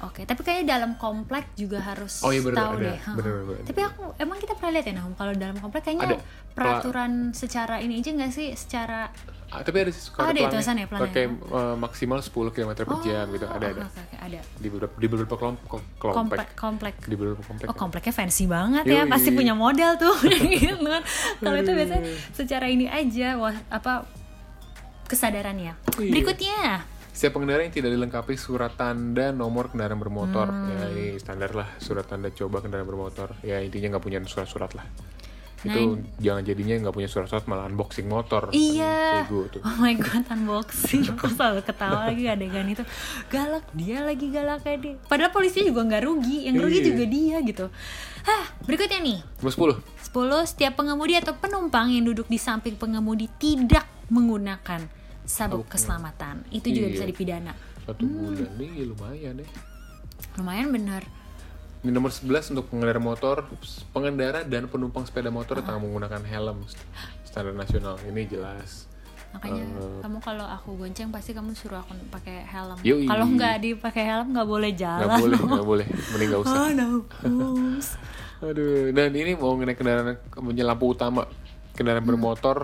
Oke, 0.04 0.24
tapi 0.24 0.42
kayaknya 0.42 0.76
dalam 0.76 0.96
komplek 0.96 1.56
juga 1.56 1.80
harus 1.80 2.20
Oh, 2.20 2.30
iya, 2.30 2.44
bener, 2.44 2.58
tahu 2.58 2.74
ada. 2.76 2.84
deh. 2.84 2.98
Bener, 3.16 3.32
bener, 3.32 3.46
bener. 3.48 3.64
Tapi 3.64 3.80
aku 3.82 4.04
emang 4.18 4.38
kita 4.38 4.54
pernah 4.54 4.72
lihat 4.74 4.86
ya 4.86 4.94
Nahum 4.94 5.14
kalau 5.14 5.32
dalam 5.32 5.56
komplek 5.56 5.82
kayaknya 5.84 6.08
Ada. 6.12 6.18
peraturan 6.52 7.12
secara 7.32 7.80
ini 7.80 8.00
aja 8.00 8.12
nggak 8.12 8.32
sih 8.32 8.52
secara 8.54 9.08
Ah, 9.46 9.62
tapi 9.62 9.78
ada 9.78 9.92
sih 9.94 10.12
Oh, 10.12 10.26
ada 10.26 10.52
tulisan 10.52 10.76
ya, 10.76 10.84
pelangnya. 10.84 11.06
Pakai 11.08 11.26
eh, 11.32 11.76
maksimal 11.78 12.20
10 12.20 12.28
km 12.52 12.72
per 12.76 12.98
jam 13.00 13.24
gitu. 13.30 13.46
Ada 13.46 13.66
ada. 13.72 13.82
Oh, 13.82 13.88
oke, 13.88 14.00
oke, 14.04 14.16
ada. 14.20 14.40
Di 14.58 14.68
beberapa 14.68 14.94
di 14.98 15.08
beberapa 15.08 15.36
kelompok 15.38 15.80
kelompok. 15.96 16.18
Komplek, 16.18 16.48
komplek. 16.58 16.94
Di 17.00 17.16
beberapa 17.16 17.40
komplek. 17.40 17.68
Oh 17.70 17.78
kompleknya 17.78 18.12
fancy 18.12 18.46
banget 18.46 18.84
ya, 18.84 19.06
Yoi. 19.06 19.08
pasti 19.08 19.30
punya 19.32 19.54
modal 19.56 19.96
tuh 19.96 20.12
gitu 20.60 20.76
kan. 20.82 21.04
Kalau 21.40 21.58
itu 21.58 21.72
biasanya 21.72 22.04
secara 22.34 22.66
ini 22.68 22.90
aja, 22.90 23.38
wah 23.40 23.56
apa 23.70 24.04
kesadarannya. 25.06 25.74
Iya. 25.96 26.12
Berikutnya, 26.12 26.84
Setiap 27.16 27.40
pengendara 27.40 27.64
yang 27.64 27.72
tidak 27.72 27.96
dilengkapi 27.96 28.36
surat 28.36 28.76
tanda 28.76 29.32
nomor 29.32 29.72
kendaraan 29.72 29.96
bermotor, 29.96 30.52
Hmm. 30.52 30.68
ya 30.68 30.84
ini 30.92 31.06
standar 31.16 31.56
lah 31.56 31.72
surat 31.80 32.04
tanda 32.04 32.28
coba 32.28 32.60
kendaraan 32.60 32.84
bermotor. 32.84 33.32
Ya 33.40 33.64
intinya 33.64 33.96
nggak 33.96 34.04
punya 34.04 34.20
surat-surat 34.28 34.76
lah. 34.76 34.84
Nah, 35.66 35.74
Itu 35.74 35.98
jangan 36.22 36.44
jadinya 36.46 36.76
nggak 36.78 36.94
punya 36.94 37.08
surat-surat 37.08 37.48
malah 37.48 37.66
unboxing 37.66 38.06
motor. 38.06 38.52
Iya. 38.54 39.26
Bego 39.26 39.48
tuh. 39.50 39.64
Oh 39.64 39.80
my 39.80 39.96
god, 39.98 40.28
unboxing. 40.30 41.08
Aku 41.10 41.26
selalu 41.26 41.64
ketawa 41.64 42.12
lagi 42.12 42.28
adegan 42.28 42.68
itu. 42.68 42.84
Galak 43.32 43.64
dia 43.74 44.04
lagi 44.04 44.30
galak 44.30 44.62
kayak 44.62 44.80
dia. 44.84 44.94
Padahal 45.08 45.32
polisi 45.32 45.66
juga 45.66 45.82
nggak 45.82 46.04
rugi, 46.06 46.46
yang 46.46 46.60
rugi 46.60 46.84
Iya. 46.84 46.88
juga 46.92 47.04
dia 47.08 47.38
gitu. 47.42 47.66
Hah, 48.28 48.44
berikutnya 48.68 49.00
nih. 49.02 49.18
Nomor 49.42 49.54
10. 49.56 49.76
10. 50.04 50.46
Setiap 50.46 50.78
pengemudi 50.78 51.18
atau 51.18 51.34
penumpang 51.34 51.90
yang 51.90 52.06
duduk 52.06 52.28
di 52.28 52.38
samping 52.38 52.76
pengemudi 52.78 53.26
tidak 53.42 53.88
menggunakan 54.12 54.86
sabuk 55.26 55.66
keselamatan 55.68 56.46
itu 56.50 56.70
juga 56.70 56.88
Iya. 56.88 56.94
bisa 56.94 57.06
dipidana 57.06 57.54
satu 57.82 58.02
bulan 58.02 58.50
nih 58.56 58.86
lumayan 58.86 59.36
ya 59.38 59.48
lumayan 60.36 60.70
benar 60.70 61.04
Ini 61.78 61.94
nomor 61.94 62.10
11 62.10 62.50
untuk 62.50 62.66
pengendara 62.68 62.98
motor, 62.98 63.46
pengendara 63.92 64.42
dan 64.42 64.66
penumpang 64.66 65.06
sepeda 65.06 65.30
motor 65.30 65.62
yang 65.62 65.78
menggunakan 65.78 66.18
helm 66.24 66.66
standar 67.22 67.54
nasional. 67.54 68.02
Ini 68.02 68.26
jelas. 68.26 68.90
makanya 69.30 69.62
Eh. 69.62 70.02
kamu 70.02 70.18
kalau 70.18 70.50
aku 70.50 70.74
gonceng 70.76 71.14
pasti 71.14 71.30
kamu 71.30 71.54
suruh 71.54 71.78
aku 71.78 71.94
pakai 72.10 72.42
helm 72.42 72.82
kalau 72.82 73.30
nggak 73.30 73.56
dipakai 73.62 74.02
helm 74.02 74.34
nggak 74.34 74.48
boleh 74.48 74.72
jalan 74.74 75.06
Nggak 75.06 75.22
boleh, 75.22 75.38
nggak 75.38 75.68
boleh. 75.76 75.86
Mending 76.10 76.28
nggak 76.28 76.42
usah. 76.42 76.58
oh 76.58 76.70
no. 76.74 76.88
Aduh, 78.42 78.90
dan 78.90 79.12
ini 79.12 79.32
mau 79.34 79.54
naik 79.54 79.78
kendaraan 79.78 80.18
punya 80.32 80.64
lampu 80.64 80.90
utama. 80.90 81.30
Kendaraan 81.74 82.02
Hmm. 82.02 82.10
bermotor 82.10 82.58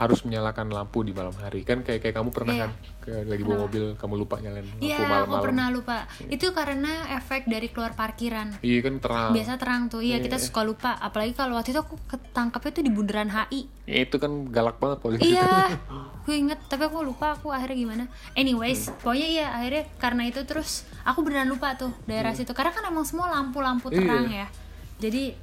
harus 0.00 0.24
menyalakan 0.24 0.72
lampu 0.72 1.04
di 1.04 1.12
malam 1.12 1.36
hari. 1.36 1.60
Kan 1.60 1.84
kayak 1.84 2.00
kayak 2.00 2.16
kamu 2.16 2.32
pernah 2.32 2.54
Iya. 2.54 2.62
kan 2.64 2.70
ke 3.00 3.12
lagi 3.22 3.42
bawa 3.44 3.58
mobil 3.62 3.84
kamu 3.94 4.14
lupa 4.16 4.40
nyalain 4.40 4.64
lampu 4.64 4.80
Iya, 4.80 4.96
aku 4.96 5.04
malam-malam. 5.04 5.44
pernah 5.44 5.66
lupa. 5.68 5.96
Itu 6.26 6.46
karena 6.50 6.92
efek 7.14 7.44
dari 7.44 7.68
keluar 7.68 7.92
parkiran. 7.92 8.56
Iya 8.58 8.78
kan 8.80 8.94
terang. 8.96 9.30
Biasa 9.30 9.52
terang 9.54 9.82
tuh. 9.86 10.00
Iya, 10.00 10.16
kita 10.18 10.40
suka 10.40 10.64
lupa. 10.64 10.96
Apalagi 10.96 11.36
kalau 11.36 11.52
waktu 11.54 11.70
itu 11.70 11.80
aku 11.80 12.00
ketangkapnya 12.06 12.70
tuh 12.72 12.80
di 12.80 12.90
bundaran 12.90 13.28
HI. 13.28 13.68
Ya, 13.84 13.98
itu 14.00 14.16
kan 14.16 14.32
galak 14.48 14.80
banget 14.80 14.98
polisi. 14.98 15.30
Iya, 15.30 15.44
gue 16.24 16.34
inget. 16.34 16.60
Tapi 16.64 16.82
aku 16.82 17.04
lupa 17.04 17.36
aku 17.36 17.52
akhirnya 17.52 17.76
gimana. 17.76 18.04
Anyways, 18.32 18.88
pokoknya 18.96 19.28
iya 19.28 19.46
akhirnya 19.52 19.84
karena 19.96 20.22
itu 20.24 20.40
terus 20.42 20.70
aku 21.02 21.20
beneran 21.20 21.46
lupa 21.46 21.76
tuh 21.76 21.92
daerah 22.04 22.32
situ. 22.32 22.50
Karena 22.50 22.72
kan 22.72 22.88
emang 22.88 23.04
semua 23.04 23.28
lampu-lampu 23.30 23.88
Iya. 23.88 23.96
terang 23.98 24.26
ya. 24.26 24.46
Jadi 24.96 25.36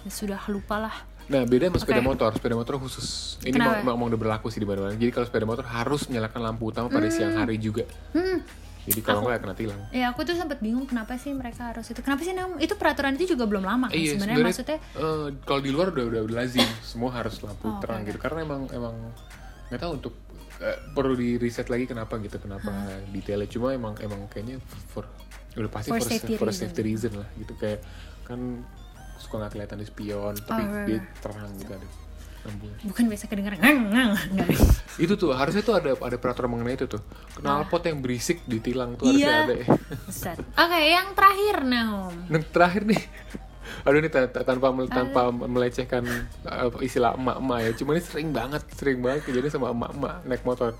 ya 0.00 0.10
sudah 0.10 0.40
lupa 0.46 0.80
lah. 0.80 0.96
Nah 1.26 1.42
beda 1.42 1.70
sama 1.70 1.78
sepeda 1.82 2.00
Oke. 2.02 2.08
motor, 2.14 2.30
sepeda 2.38 2.54
motor 2.54 2.74
khusus. 2.78 3.36
Ini 3.42 3.58
Kenapa? 3.58 3.82
mau, 3.82 3.98
mau 3.98 4.06
udah 4.06 4.20
berlaku 4.20 4.46
sih 4.50 4.62
di 4.62 4.68
mana-mana. 4.68 4.94
Jadi 4.94 5.10
kalau 5.10 5.26
sepeda 5.26 5.46
motor 5.46 5.66
harus 5.66 6.06
menyalakan 6.06 6.40
lampu 6.52 6.70
utama 6.70 6.86
pada 6.86 7.10
siang 7.10 7.34
hari 7.34 7.58
juga. 7.58 7.82
Hmm. 8.14 8.46
Jadi 8.86 9.02
kalau 9.02 9.26
nggak 9.26 9.42
kena 9.42 9.54
tilang. 9.58 9.80
Ya 9.90 10.14
aku 10.14 10.22
tuh 10.22 10.38
sempat 10.38 10.62
bingung 10.62 10.86
kenapa 10.86 11.18
sih 11.18 11.34
mereka 11.34 11.74
harus 11.74 11.90
itu. 11.90 11.98
Kenapa 12.06 12.22
sih 12.22 12.30
Nam? 12.30 12.54
Itu 12.62 12.78
peraturan 12.78 13.18
itu 13.18 13.34
juga 13.34 13.50
belum 13.50 13.66
lama 13.66 13.90
kan? 13.90 13.98
Iya, 13.98 14.14
sebenarnya 14.14 14.46
maksudnya 14.46 14.78
eh, 14.78 15.26
kalau 15.42 15.58
di 15.58 15.70
luar 15.74 15.90
udah 15.90 16.04
udah, 16.06 16.20
udah 16.22 16.36
lazim, 16.38 16.62
semua 16.86 17.10
harus 17.10 17.42
lampu 17.42 17.66
Oh, 17.66 17.82
terang 17.82 18.06
oke, 18.06 18.14
gitu. 18.14 18.18
Karena 18.22 18.46
emang 18.46 18.70
emang 18.70 18.94
nggak 19.74 19.80
tahu 19.82 19.92
untuk 19.98 20.14
eh, 20.62 20.78
perlu 20.94 21.18
di 21.18 21.34
riset 21.34 21.66
lagi 21.66 21.90
kenapa 21.90 22.14
gitu, 22.22 22.38
kenapa 22.38 22.70
detailnya. 23.10 23.50
Cuma 23.50 23.74
emang 23.74 23.98
emang 23.98 24.30
kayaknya 24.30 24.62
for 24.94 25.02
udah 25.58 25.70
pasti 25.74 25.90
For 25.90 25.98
for, 25.98 26.06
safety 26.06 26.34
for 26.38 26.46
reason. 26.46 26.62
safety 26.70 26.82
reason 26.86 27.12
lah 27.18 27.28
gitu 27.42 27.58
kayak 27.58 27.82
kan 28.22 28.38
suka 29.18 29.34
nggak 29.38 29.52
kelihatan 29.52 29.76
di 29.76 29.86
spion 29.86 30.34
tapi 30.38 30.60
Oh, 30.60 30.84
dia 30.84 30.96
right. 30.96 31.06
terang 31.18 31.50
gitu 31.54 31.72
ada 31.72 31.88
lampunya. 32.42 32.76
bukan 32.80 33.04
biasa 33.06 33.24
kedengeran 33.26 33.58
ngang 33.58 33.80
ngang. 33.90 34.12
Itu 35.04 35.14
tuh 35.14 35.30
harusnya 35.30 35.60
tuh 35.60 35.74
ada 35.74 35.92
ada 35.92 36.14
peraturan 36.14 36.46
mengenai 36.48 36.74
itu 36.74 36.86
tuh 36.86 37.02
knalpot 37.36 37.82
yang 37.82 37.98
berisik 37.98 38.40
ditilang 38.44 38.94
tuh 38.94 39.10
harusnya 39.10 39.26
Iya. 39.26 39.42
ada 39.42 39.54
ya. 39.56 39.66
Oke, 40.56 40.78
yang 40.80 41.08
terakhir 41.12 41.56
Nahum. 41.60 42.14
Dan 42.26 42.40
terakhir 42.46 42.82
nih 42.84 43.02
aduh 43.82 43.98
ini 43.98 44.06
ta- 44.06 44.26
ta- 44.26 44.42
tanpa 44.42 44.70
tanpa 44.86 45.20
melecehkan 45.30 46.06
uh, 46.44 46.70
istilah 46.80 47.14
emak-emak 47.14 47.58
ya 47.60 47.70
cuma 47.76 47.90
ini 47.92 48.02
sering 48.02 48.30
banget 48.30 48.62
sering 48.72 48.98
banget 49.00 49.26
kejadian 49.26 49.50
sama 49.52 49.70
emak-emak 49.70 50.14
naik 50.22 50.42
motor 50.42 50.74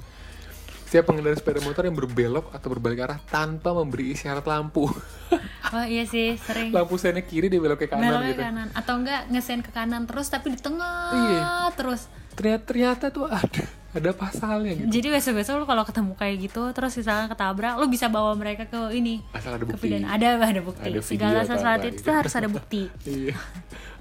Siapa 0.87 1.03
pengendara 1.05 1.35
sepeda 1.35 1.59
motor 1.61 1.83
yang 1.83 1.95
berbelok 1.95 2.47
atau 2.49 2.69
berbalik 2.69 3.03
arah 3.03 3.19
tanpa 3.25 3.75
memberi 3.75 4.11
isyarat 4.13 4.43
lampu 4.45 4.87
Oh 5.69 5.83
iya 5.83 6.05
sih, 6.05 6.39
sering. 6.39 6.71
lampu 6.71 6.95
sennya 6.95 7.21
kiri 7.21 7.47
dia 7.47 7.59
belok 7.59 7.79
ke 7.79 7.87
kanan 7.87 8.07
Belok 8.07 8.23
ke 8.23 8.29
gitu 8.31 8.43
kanan 8.43 8.69
atau 8.71 8.95
enggak 8.97 9.21
ngesen 9.29 9.61
ke 9.61 9.71
kanan 9.71 10.03
terus 10.05 10.27
tapi 10.27 10.51
di 10.51 10.59
tengah 10.59 11.11
Iya. 11.11 11.43
terus. 11.73 12.07
ternyata 12.33 12.63
ternyata 12.65 13.05
tuh 13.09 13.27
ada 13.27 13.65
ada 13.91 14.11
pasalnya 14.13 14.77
gitu 14.77 14.93
Jadi 14.93 15.07
besok-besok 15.11 15.55
lu 15.57 15.65
kalau 15.65 15.83
ketemu 15.83 16.13
kayak 16.15 16.37
gitu 16.39 16.63
terus 16.71 16.93
misalnya 16.95 17.27
ketabrak, 17.27 17.75
lu 17.77 17.89
bisa 17.89 18.07
bawa 18.07 18.31
mereka 18.33 18.65
ke 18.65 18.93
ini. 18.93 19.25
asal 19.33 19.53
ada 19.53 19.65
Ke 19.65 19.73
bukti 19.73 19.89
pidana. 19.89 20.07
Ada 20.13 20.29
ada 20.37 20.61
bukti. 20.61 20.85
Ada 20.87 21.01
Segala 21.01 21.41
sesuatu 21.43 21.87
itu 21.87 21.99
gitu. 21.99 22.11
harus 22.11 22.33
ada 22.33 22.47
bukti. 22.47 22.83
iya 23.09 23.35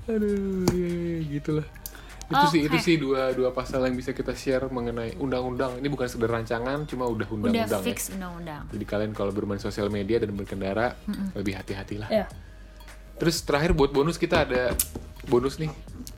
aduh 0.05 0.69
iya, 0.69 0.89
iya, 0.91 1.17
gitulah 1.31 1.65
itu 2.25 2.45
sih 2.49 2.61
itu 2.63 2.77
sih 2.79 2.95
dua 2.95 3.29
dua 3.31 3.49
pasal 3.49 3.83
yang 3.83 3.93
bisa 3.93 4.09
kita 4.09 4.33
share 4.33 4.65
mengenai 4.67 5.13
undang-undang. 5.15 5.77
Ini 5.77 5.85
bukan 5.85 6.05
sekedar 6.05 6.33
rancangan 6.33 6.83
cuma 6.83 7.05
udah 7.05 7.21
Udah 7.23 7.29
undang-undang 7.51 7.69
ya. 7.69 7.85
fix 7.85 8.09
undang-undang. 8.09 8.63
jadi 8.67 8.81
kalian 8.83 9.11
kalau 9.11 9.29
bermain 9.29 9.57
sosial 9.57 9.87
media 9.87 10.17
dan 10.17 10.31
berkendara 10.31 10.97
lebih 11.31 11.53
hati-hatilah 11.53 12.09
Ya. 12.09 12.25
terus 13.15 13.39
terakhir 13.39 13.71
buat 13.71 13.89
bonus 13.89 14.15
kita 14.15 14.41
ada 14.41 14.73
bonus 15.25 15.55
nih 15.55 15.69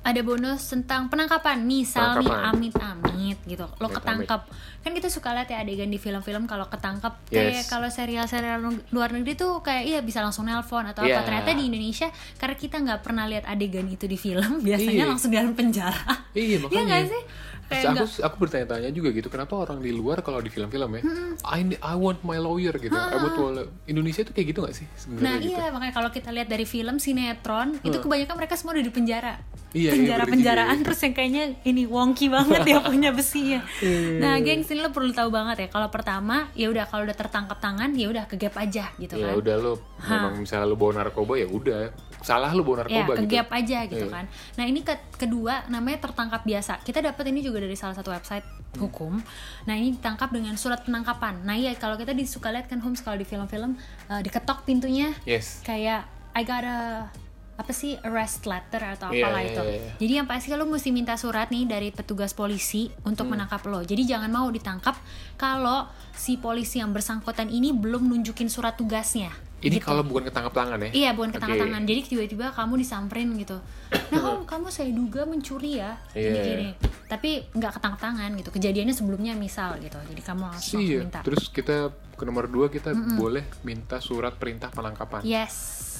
Ada 0.08 0.22
bonus 0.22 0.63
tentang 0.65 1.06
penangkapan. 1.06 1.60
Misal 1.62 2.17
nih 2.17 2.32
amit-amit 2.32 3.38
gitu. 3.43 3.67
Lo 3.67 3.86
Amit-amit. 3.86 3.96
ketangkap. 4.24 4.41
Kan 4.80 4.91
kita 4.93 5.08
suka 5.08 5.30
lihat 5.32 5.48
ya 5.48 5.60
adegan 5.60 5.88
di 5.88 5.98
film-film 5.98 6.48
kalau 6.48 6.65
ketangkap 6.65 7.20
Yes. 7.28 7.36
kayak 7.36 7.63
kalau 7.67 7.88
serial-serial 7.89 8.63
luar 8.88 9.12
negeri 9.12 9.36
tuh 9.36 9.60
kayak 9.60 9.84
iya 9.86 10.00
bisa 10.00 10.20
langsung 10.20 10.48
nelpon 10.48 10.88
atau 10.88 11.04
Iya. 11.04 11.20
apa. 11.20 11.28
Ternyata 11.28 11.50
di 11.52 11.63
Indonesia 11.65 12.08
karena 12.36 12.56
kita 12.56 12.78
nggak 12.80 13.00
pernah 13.02 13.26
lihat 13.26 13.43
adegan 13.46 13.84
itu 13.86 14.06
di 14.06 14.15
film, 14.15 14.60
biasanya 14.65 14.96
Iya. 14.98 15.06
langsung 15.06 15.30
dalam 15.30 15.52
penjara. 15.52 16.00
iya 16.32 16.46
Iya 16.48 16.58
makanya 16.62 16.84
nggak 16.88 17.04
sih? 17.06 17.24
Terus 17.60 17.76
Kayak 17.76 17.84
aku 17.84 17.96
nggak- 18.00 18.24
aku 18.24 18.36
bertanya-tanya 18.39 18.89
juga 18.91 19.10
gitu 19.12 19.28
kenapa 19.28 19.54
orang 19.58 19.84
di 19.84 19.91
luar 19.91 20.24
kalau 20.24 20.39
di 20.39 20.48
film-film 20.48 20.88
ya 20.89 21.02
I 21.46 21.60
I 21.84 21.96
want 21.96 22.24
my 22.24 22.39
lawyer 22.39 22.72
gitu 22.74 22.96
I 22.96 23.12
want 23.13 23.36
my- 23.36 23.67
Indonesia 23.86 24.24
tuh 24.24 24.32
kayak 24.32 24.48
gitu 24.48 24.63
gak 24.63 24.72
sih 24.74 24.88
sebenarnya 24.96 25.20
Nah 25.20 25.36
gitu 25.38 25.52
iya 25.52 25.67
makanya 25.67 25.91
kalau 25.93 26.08
kita 26.08 26.32
lihat 26.32 26.48
dari 26.48 26.63
film 26.63 26.96
sinetron 26.96 27.76
itu 27.82 28.00
kebanyakan 28.00 28.36
mereka 28.38 28.56
semua 28.56 28.72
udah 28.72 28.82
di 28.82 28.93
penjara. 28.93 29.36
Iya, 29.76 29.92
iya, 29.92 30.16
penjara 30.16 30.24
penjaraan 30.26 30.76
bener 30.80 30.86
terus 30.88 31.00
yang 31.04 31.14
kayaknya 31.14 31.44
ini 31.68 31.84
wonky 31.84 32.32
banget 32.32 32.64
ya 32.64 32.80
punya 32.88 33.12
besinya. 33.12 33.60
Iya. 33.84 34.18
nah 34.18 34.34
gengs 34.40 34.72
ini 34.72 34.80
lo 34.80 34.96
perlu 34.96 35.12
tahu 35.12 35.28
banget 35.28 35.58
ya 35.60 35.68
kalau 35.68 35.92
pertama 35.92 36.48
ya 36.56 36.72
udah 36.72 36.88
kalau 36.88 37.04
udah 37.04 37.14
tertangkap 37.14 37.60
tangan 37.60 37.92
ya 37.92 38.08
udah 38.08 38.24
ke 38.26 38.40
gap 38.40 38.56
aja 38.56 38.88
gitu 38.96 39.20
ya 39.20 39.36
kan. 39.36 39.36
udah 39.38 39.56
lo 39.60 39.74
memang 40.00 40.40
misalnya 40.40 40.66
lo 40.66 40.80
bawa 40.80 41.04
narkoba 41.04 41.36
ya 41.36 41.48
udah 41.48 41.92
salah 42.24 42.56
lo 42.56 42.64
bawa 42.64 42.88
Ya, 42.88 43.04
narkoba 43.04 43.12
ke 43.14 43.22
gitu 43.22 43.34
gap 43.36 43.50
aja 43.52 43.80
gitu 43.86 44.06
Iya. 44.08 44.14
kan. 44.14 44.26
Nah, 44.56 44.66
ini 44.66 44.80
ke 44.82 44.94
kedua 45.18 45.68
namanya 45.68 45.98
tertangkap 46.02 46.42
biasa. 46.42 46.80
Kita 46.82 47.04
dapat 47.04 47.24
ini 47.28 47.42
juga 47.42 47.60
dari 47.60 47.76
salah 47.76 47.94
satu 47.94 48.10
website 48.10 48.46
hukum. 48.78 49.20
Nah, 49.66 49.74
ini 49.74 49.94
ditangkap 49.94 50.30
dengan 50.30 50.56
surat 50.56 50.82
penangkapan. 50.82 51.44
Nah, 51.44 51.54
iya 51.54 51.74
kalau 51.74 51.94
kita 51.94 52.14
disuka 52.14 52.50
lihat 52.50 52.66
kan 52.66 52.80
Holmes 52.80 53.02
kalau 53.02 53.16
di 53.16 53.24
film-film 53.24 53.76
eh, 54.08 54.22
diketok 54.22 54.64
pintunya 54.64 55.12
yes 55.24 55.62
kayak 55.62 56.06
I 56.32 56.42
got 56.42 56.64
a 56.64 57.10
apa 57.58 57.72
sih 57.72 57.98
arrest 58.00 58.46
letter 58.46 58.80
atau 58.88 59.10
Iya, 59.10 59.26
apalah 59.26 59.41
iya, 59.41 59.50
itu. 59.50 59.63
iya. 59.67 59.91
Jadi 59.98 60.13
yang 60.13 60.28
pasti 60.28 60.48
lo 60.52 60.63
mesti 60.63 60.89
minta 60.89 61.13
surat 61.13 61.50
nih 61.50 61.65
dari 61.65 61.89
petugas 61.89 62.32
polisi 62.32 62.93
untuk 63.02 63.26
Hmm. 63.26 63.34
menangkap 63.34 63.65
lo. 63.65 63.82
Jadi 63.82 64.06
jangan 64.06 64.30
mau 64.30 64.46
ditangkap 64.48 64.93
kalau 65.36 65.86
si 66.13 66.38
polisi 66.38 66.78
yang 66.78 66.89
bersangkutan 66.89 67.50
ini 67.50 67.70
belum 67.72 68.06
nunjukin 68.06 68.48
surat 68.48 68.74
tugasnya. 68.74 69.34
ini 69.58 69.82
Gitu. 69.82 69.89
kalau 69.89 70.06
bukan 70.06 70.22
ketangkap 70.24 70.54
tangan 70.54 70.78
ya 70.80 70.89
Iya, 70.93 71.10
bukan 71.12 71.34
ketangkap 71.34 71.58
Oke. 71.58 71.65
tangan. 71.65 71.82
Jadi 71.84 72.00
tiba-tiba 72.06 72.46
kamu 72.54 72.78
disamperin 72.78 73.34
gitu. 73.36 73.58
Nah, 74.13 74.22
kamu, 74.22 74.41
kamu 74.46 74.67
saya 74.70 74.93
duga 74.93 75.26
mencuri 75.26 75.82
ya. 75.82 75.98
Iya. 76.13 76.30
Gini-gini. 76.30 76.67
Tapi 77.10 77.30
nggak 77.52 77.72
ketangkap 77.74 77.98
tangan 78.00 78.38
gitu. 78.38 78.54
Kejadiannya 78.54 78.93
sebelumnya 78.93 79.34
misal 79.34 79.82
gitu. 79.82 79.98
Jadi 79.98 80.22
kamu 80.22 80.43
langsung 80.48 80.78
Iya, 80.78 81.02
minta. 81.02 81.26
terus 81.26 81.50
kita 81.50 81.89
ke 81.89 82.22
nomor 82.22 82.46
dua 82.46 82.70
kita 82.70 82.93
boleh 83.17 83.50
minta 83.63 83.98
surat 83.98 84.38
perintah 84.38 84.70
penangkapan. 84.70 85.26
Yes. 85.26 85.97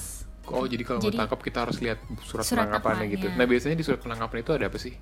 Oh, 0.52 0.66
jadi 0.68 0.82
kalau 0.84 0.98
mau 1.02 1.12
tangkap 1.12 1.40
kita 1.40 1.58
harus 1.68 1.78
lihat 1.80 1.98
surat, 2.24 2.44
Surat 2.46 2.66
penangkapannya 2.68 3.06
gitu. 3.12 3.26
Nah, 3.32 3.46
biasanya 3.48 3.76
di 3.76 3.84
surat 3.84 4.00
penangkapan 4.00 4.38
itu 4.40 4.50
ada 4.54 4.64
apa 4.68 4.78
sih? 4.80 4.94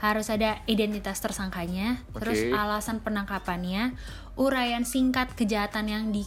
Harus 0.00 0.26
ada 0.28 0.60
identitas 0.68 1.18
tersangkanya, 1.20 2.00
terus 2.16 2.40
Oke. 2.40 2.52
alasan 2.56 3.00
penangkapannya, 3.04 3.96
uraian 4.36 4.84
singkat 4.84 5.32
kejahatan 5.36 5.86
yang 5.88 6.04
di 6.12 6.24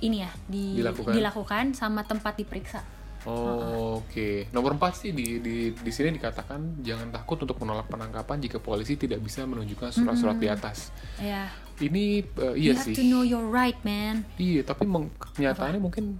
ini 0.00 0.24
ya, 0.24 0.32
di, 0.48 0.80
Dilakukan. 0.80 1.12
dilakukan 1.12 1.64
sama 1.76 2.02
tempat 2.08 2.40
diperiksa. 2.40 2.80
Oh, 3.28 4.00
Oke, 4.00 4.48
nomor 4.48 4.80
empat 4.80 4.96
sih 4.96 5.12
di, 5.12 5.44
di 5.44 5.76
di 5.76 5.92
sini 5.92 6.16
dikatakan 6.16 6.80
jangan 6.80 7.12
takut 7.12 7.36
untuk 7.44 7.60
menolak 7.60 7.84
penangkapan 7.92 8.40
jika 8.40 8.56
polisi 8.64 8.96
tidak 8.96 9.20
bisa 9.20 9.44
menunjukkan 9.44 9.92
surat-surat 9.92 10.40
di 10.40 10.48
atas. 10.48 10.88
Ya. 11.20 11.52
Ini 11.76 12.24
eh, 12.24 12.54
You 12.56 12.72
iya 12.72 12.80
have 12.80 12.88
sih. 12.88 12.96
to 12.96 13.04
know 13.04 13.20
your 13.20 13.44
right, 13.44 13.76
man. 13.84 14.24
Iya, 14.40 14.64
tapi 14.64 14.88
kenyataannya 15.36 15.80
mungkin 15.84 16.16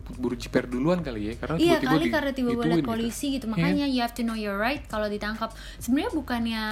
keburu 0.00 0.34
jiper 0.34 0.66
duluan 0.66 1.04
kali 1.04 1.30
ya, 1.30 1.34
karena 1.38 1.56
Iya 1.60 1.76
tiba-tiba 1.78 1.90
kali 1.90 2.04
di- 2.04 2.14
karena 2.14 2.32
tiba-tiba 2.34 2.64
lihat 2.66 2.80
gitu. 2.82 2.90
polisi 2.90 3.26
gitu. 3.38 3.46
Makanya 3.46 3.84
you 3.86 4.00
have 4.02 4.14
to 4.16 4.26
know 4.26 4.34
your 4.34 4.58
right 4.58 4.82
kalau 4.90 5.06
ditangkap. 5.06 5.54
Sebenarnya 5.78 6.10
bukannya 6.10 6.62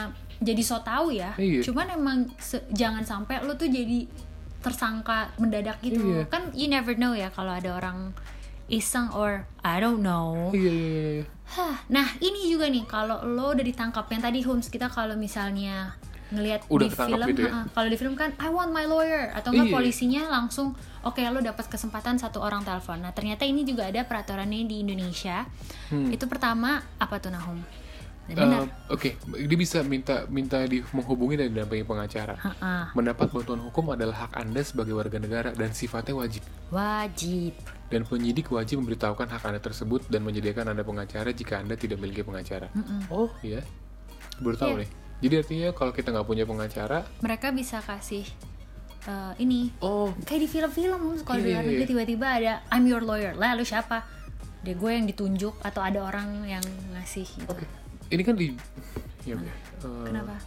jadi 0.42 0.62
so 0.64 0.82
tahu 0.82 1.14
ya. 1.14 1.38
Iya. 1.38 1.62
Cuman 1.62 1.86
emang 1.94 2.18
jangan 2.74 3.06
sampai 3.06 3.44
lo 3.46 3.54
tuh 3.54 3.70
jadi 3.70 4.10
tersangka 4.62 5.34
mendadak 5.38 5.78
gitu. 5.82 6.02
Iya. 6.02 6.30
Kan 6.30 6.54
you 6.54 6.66
never 6.70 6.94
know 6.94 7.14
ya 7.14 7.30
kalau 7.30 7.54
ada 7.54 7.74
orang 7.74 8.14
iseng 8.70 9.10
or 9.12 9.44
I 9.60 9.82
don't 9.82 10.00
know. 10.00 10.54
Iya, 10.54 10.72
iya, 10.72 10.90
iya. 11.20 11.24
Hah, 11.52 11.84
nah 11.92 12.08
ini 12.22 12.48
juga 12.48 12.64
nih 12.72 12.88
kalau 12.88 13.20
lo 13.28 13.52
udah 13.52 13.60
ditangkap 13.60 14.08
yang 14.08 14.22
tadi 14.24 14.40
Holmes 14.40 14.72
kita 14.72 14.88
kalau 14.88 15.12
misalnya 15.20 15.92
ngelihat 16.32 16.60
di 16.64 16.88
film, 16.88 17.28
gitu 17.28 17.42
ya? 17.44 17.68
kalau 17.70 17.88
di 17.92 17.96
film 18.00 18.14
kan 18.16 18.32
I 18.40 18.48
want 18.48 18.72
my 18.72 18.88
lawyer 18.88 19.30
atau 19.36 19.52
enggak 19.52 19.68
Iya. 19.68 19.74
polisinya 19.76 20.22
langsung 20.32 20.72
oke 21.04 21.20
lo 21.20 21.38
dapat 21.38 21.68
kesempatan 21.68 22.16
satu 22.16 22.40
orang 22.40 22.64
telepon. 22.64 23.04
Nah 23.04 23.12
ternyata 23.12 23.44
ini 23.44 23.62
juga 23.62 23.86
ada 23.92 24.00
peraturannya 24.02 24.64
di 24.64 24.80
Indonesia. 24.82 25.44
Hmm. 25.92 26.08
Itu 26.08 26.24
pertama 26.26 26.80
apa 26.96 27.20
tuh 27.20 27.30
Nahum? 27.30 27.60
Uh, 28.22 28.70
Oke, 28.86 29.18
okay. 29.18 29.44
dia 29.50 29.58
bisa 29.58 29.82
minta 29.82 30.30
minta 30.30 30.62
di 30.62 30.78
menghubungi 30.94 31.34
dan 31.34 31.50
didampingi 31.50 31.82
pengacara. 31.82 32.38
Ha-ha. 32.38 32.94
Mendapat 32.94 33.34
bantuan 33.34 33.58
hukum 33.66 33.98
adalah 33.98 34.24
hak 34.24 34.38
Anda 34.38 34.62
sebagai 34.62 34.94
warga 34.94 35.18
negara 35.18 35.50
dan 35.50 35.74
sifatnya 35.74 36.14
wajib. 36.14 36.40
Wajib. 36.70 37.58
Dan 37.90 38.06
penyidik 38.06 38.46
wajib 38.54 38.78
memberitahukan 38.78 39.26
hak 39.26 39.42
Anda 39.42 39.58
tersebut 39.58 40.06
dan 40.06 40.22
menyediakan 40.22 40.70
Anda 40.70 40.86
pengacara 40.86 41.34
jika 41.34 41.60
Anda 41.60 41.74
tidak 41.74 41.98
memiliki 41.98 42.22
pengacara. 42.22 42.70
Mm-mm. 42.72 43.10
Oh, 43.10 43.26
iya. 43.42 43.66
Baru 44.38 44.54
tahu 44.54 44.78
Iya. 44.78 44.80
nih. 44.86 44.90
Jadi 45.22 45.34
artinya 45.38 45.68
kalau 45.70 45.94
kita 45.94 46.10
nggak 46.10 46.26
punya 46.26 46.44
pengacara, 46.44 47.06
Mereka 47.22 47.54
bisa 47.54 47.78
kasih 47.78 48.26
eh, 49.06 49.32
ini 49.38 49.70
oh, 49.80 50.10
kayak 50.26 50.40
di 50.42 50.48
film-film 50.50 51.00
kalau 51.22 51.38
di 51.38 51.50
Iya, 51.50 51.58
luar 51.58 51.62
iya, 51.62 51.70
negeri 51.70 51.84
iya. 51.86 51.90
tiba-tiba 51.90 52.26
ada 52.26 52.52
I'm 52.70 52.84
your 52.86 53.02
lawyer 53.02 53.34
lah 53.34 53.54
lu 53.54 53.62
siapa 53.62 54.02
deh 54.62 54.78
gue 54.78 54.90
yang 54.94 55.06
ditunjuk 55.10 55.58
atau 55.58 55.82
ada 55.82 56.06
orang 56.06 56.46
yang 56.46 56.62
ngasih 56.94 57.26
gitu 57.26 57.50
oke. 57.50 57.66
Ini 58.12 58.22
kan 58.22 58.34
di 58.38 58.54
ya, 59.26 59.34
oke. 59.34 59.46
Eh, 59.46 60.04
kenapa 60.06 60.38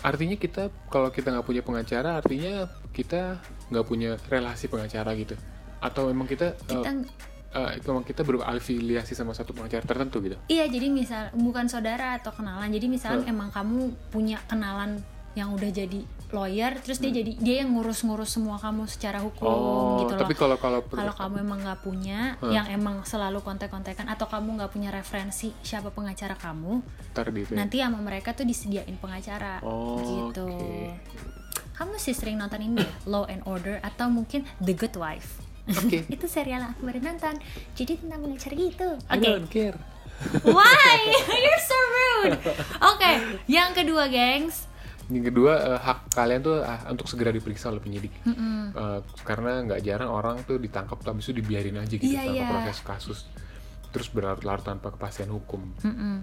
Artinya 0.00 0.36
kita 0.40 0.72
kalau 0.88 1.12
kita 1.12 1.28
nggak 1.28 1.44
punya 1.44 1.60
pengacara, 1.60 2.24
artinya 2.24 2.64
kita 2.96 3.36
nggak 3.68 3.84
punya 3.84 4.16
relasi 4.32 4.72
pengacara 4.72 5.12
gitu. 5.12 5.36
Atau 5.76 6.08
memang 6.08 6.24
kita, 6.24 6.56
eh, 6.56 6.72
kita 6.72 7.04
eh, 7.50 7.78
memang 7.80 8.02
kita 8.02 8.22
berafiliasi 8.22 9.12
sama 9.12 9.30
satu 9.30 9.50
pengacara 9.50 9.82
tertentu 9.82 10.20
gitu. 10.20 10.36
iya 10.46 10.64
jadi 10.64 10.86
misal 10.86 11.34
bukan 11.34 11.66
saudara 11.66 12.14
atau 12.14 12.30
kenalan 12.30 12.68
jadi 12.68 12.86
misalnya 12.86 13.22
Hmm. 13.22 13.34
emang 13.34 13.50
kamu 13.50 13.78
punya 14.08 14.38
kenalan 14.44 15.02
yang 15.32 15.50
udah 15.50 15.66
jadi 15.68 16.02
lawyer 16.30 16.78
terus 16.78 16.98
Hmm. 16.98 17.10
dia 17.10 17.22
jadi 17.22 17.32
dia 17.36 17.56
yang 17.62 17.70
ngurus-ngurus 17.72 18.30
semua 18.32 18.54
kamu 18.56 18.86
secara 18.86 19.18
hukum 19.18 19.46
Oh, 19.46 19.98
gitu 20.00 20.14
loh 20.14 20.20
tapi 20.20 20.34
kalau 20.34 20.54
kalau 20.56 20.78
kalau 20.84 21.10
kamu 21.12 21.36
emang 21.40 21.58
nggak 21.60 21.80
punya 21.80 22.34
Hmm. 22.36 22.50
yang 22.52 22.66
emang 22.68 23.02
selalu 23.04 23.38
kontak-kontakan 23.40 24.06
atau 24.06 24.26
kamu 24.26 24.48
nggak 24.56 24.70
punya 24.70 24.90
referensi 24.90 25.50
siapa 25.60 25.90
pengacara 25.90 26.34
kamu 26.34 26.82
ntar 27.10 27.30
gitu 27.30 27.50
ya. 27.50 27.58
nanti 27.58 27.78
sama 27.78 27.98
mereka 27.98 28.30
tuh 28.30 28.42
disediain 28.42 28.94
pengacara 28.96 29.58
Oh, 29.60 29.98
gitu 29.98 30.46
oke. 30.46 30.98
kamu 31.74 31.94
sih 31.96 32.12
sering 32.12 32.36
nonton 32.36 32.62
ini 32.64 32.78
ya 32.78 32.90
Law 33.06 33.26
and 33.26 33.42
Order 33.44 33.78
atau 33.80 34.06
mungkin 34.06 34.46
The 34.58 34.70
Good 34.72 34.94
Wife 34.94 35.49
Oke. 35.66 36.06
itu 36.14 36.26
serial 36.26 36.62
yang 36.62 36.72
aku 36.72 36.82
baru 36.84 37.00
nonton 37.02 37.34
jadi 37.74 37.96
tentang 37.96 38.20
pengacara 38.20 38.54
gitu 38.54 38.88
I 39.06 39.14
oke 39.14 39.22
don't 39.22 39.48
care. 39.48 39.76
why 40.56 40.96
you're 41.42 41.62
so 41.62 41.78
rude 41.90 42.36
oke 42.82 43.10
yang 43.46 43.72
kedua 43.72 44.06
gengs 44.06 44.68
Yang 45.08 45.34
kedua 45.34 45.52
eh, 45.58 45.80
hak 45.80 46.14
kalian 46.14 46.38
tuh 46.38 46.62
ah, 46.62 46.86
untuk 46.86 47.10
segera 47.10 47.34
diperiksa 47.34 47.66
oleh 47.66 47.82
penyidik. 47.82 48.14
Mm-mm. 48.22 48.70
Eh, 48.70 49.00
karena 49.26 49.58
nggak 49.60 49.82
jarang 49.82 50.06
orang 50.06 50.38
tuh 50.46 50.54
ditangkap 50.54 51.02
habis 51.02 51.26
itu 51.26 51.34
dibiarin 51.34 51.74
aja 51.76 51.90
gitu 51.90 52.06
Iya, 52.06 52.22
tanpa 52.22 52.38
iya. 52.38 52.46
proses 52.46 52.78
kasus. 52.78 53.18
Terus 53.90 54.06
berlarut-larut 54.08 54.62
tanpa 54.62 54.90
kepastian 54.90 55.28
hukum. 55.28 55.74
Mm-mm. 55.80 56.22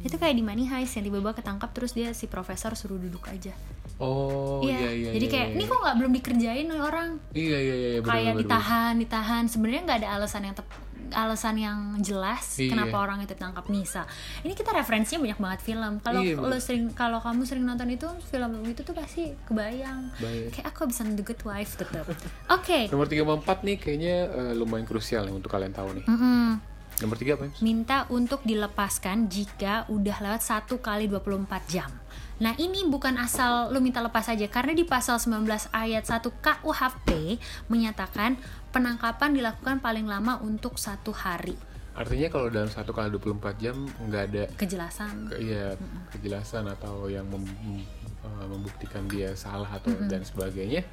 itu 0.00 0.16
kayak 0.16 0.32
di 0.32 0.42
Money 0.42 0.66
Heist 0.66 0.94
yang 0.94 1.04
tiba-tiba 1.04 1.32
ketangkap 1.32 1.72
terus 1.72 1.90
dia 1.90 2.12
si 2.12 2.26
profesor 2.26 2.72
suruh 2.72 2.96
duduk 2.96 3.26
aja 3.26 3.50
Oh 3.96 4.60
iya 4.60 4.86
iya. 4.86 5.10
jadi 5.10 5.24
iya, 5.24 5.32
kayak 5.32 5.48
iya. 5.48 5.56
ini 5.56 5.64
kok 5.64 5.78
nggak 5.78 5.96
belum 5.96 6.12
dikerjain 6.12 6.64
nih 6.68 6.78
orang 6.78 7.08
Iya 7.32 7.58
iya 7.58 7.74
iya. 7.74 7.88
bener, 7.96 8.06
kayak 8.06 8.32
bener, 8.34 8.42
ditahan 8.44 8.92
ditahan 8.96 9.42
sebenarnya 9.46 9.82
nggak 9.82 9.98
ada 9.98 10.08
alasan 10.14 10.42
yang 10.42 10.54
tep- 10.54 10.84
alasan 11.08 11.54
yang 11.56 11.78
jelas 12.00 12.44
Iya. 12.56 12.70
kenapa 12.72 12.96
orang 13.00 13.18
itu 13.20 13.32
ditangkap 13.32 13.64
Nisa 13.66 14.02
ini 14.42 14.52
kita 14.52 14.70
referensinya 14.70 15.22
banyak 15.22 15.38
banget 15.38 15.60
film 15.64 15.92
kalau 16.00 16.20
Iya, 16.20 16.34
lo 16.36 16.58
sering 16.58 16.92
kalau 16.92 17.18
kamu 17.18 17.42
sering 17.42 17.64
nonton 17.64 17.88
itu 17.88 18.04
film 18.26 18.50
itu 18.64 18.82
tuh 18.82 18.92
pasti 18.92 19.32
kebayang 19.44 20.12
Baik. 20.16 20.52
kayak 20.52 20.66
aku 20.68 20.86
bisa 20.86 21.02
The 21.02 21.24
Good 21.24 21.42
Wife 21.42 21.72
tetap 21.76 22.04
oke 22.48 22.78
Nomor 22.86 23.06
3 23.06 23.16
sama 23.16 23.34
4 23.40 23.64
nih 23.64 23.76
kayaknya 23.76 24.14
eh, 24.28 24.52
lumayan 24.52 24.84
krusial 24.84 25.24
nih 25.24 25.34
untuk 25.34 25.48
kalian 25.48 25.72
tahu 25.72 25.96
nih. 25.96 26.04
Mm-mm. 26.06 26.75
Nomor 27.04 27.16
3 27.20 27.36
apa? 27.36 27.44
Ems? 27.48 27.60
minta 27.60 28.08
untuk 28.08 28.40
dilepaskan 28.46 29.28
jika 29.28 29.84
udah 29.92 30.16
lewat 30.24 30.42
1 30.42 30.68
kali 30.80 31.06
24 31.08 31.44
jam 31.68 31.90
Nah 32.36 32.52
ini 32.60 32.84
bukan 32.84 33.16
asal 33.16 33.72
lu 33.72 33.80
minta 33.80 34.04
lepas 34.04 34.28
aja 34.28 34.44
karena 34.52 34.76
di 34.76 34.84
pasal 34.84 35.16
19 35.16 35.48
ayat 35.72 36.04
1 36.04 36.20
KUHP 36.20 37.40
menyatakan 37.72 38.36
penangkapan 38.76 39.32
dilakukan 39.32 39.80
paling 39.80 40.04
lama 40.04 40.36
untuk 40.44 40.76
satu 40.76 41.16
hari 41.16 41.56
Artinya 41.96 42.28
kalau 42.28 42.52
dalam 42.52 42.68
satu 42.68 42.92
kali 42.92 43.08
24 43.08 43.56
jam 43.56 43.76
nggak 43.88 44.22
ada 44.28 44.44
kejelasan 44.60 45.32
ke, 45.32 45.40
ya, 45.40 45.72
kejelasan 46.12 46.68
atau 46.68 47.08
yang 47.08 47.24
mem- 47.24 47.84
eh, 48.20 48.46
membuktikan 48.52 49.08
dia 49.08 49.32
salah 49.32 49.80
atau 49.80 49.96
dan 50.04 50.20
sebagainya 50.20 50.84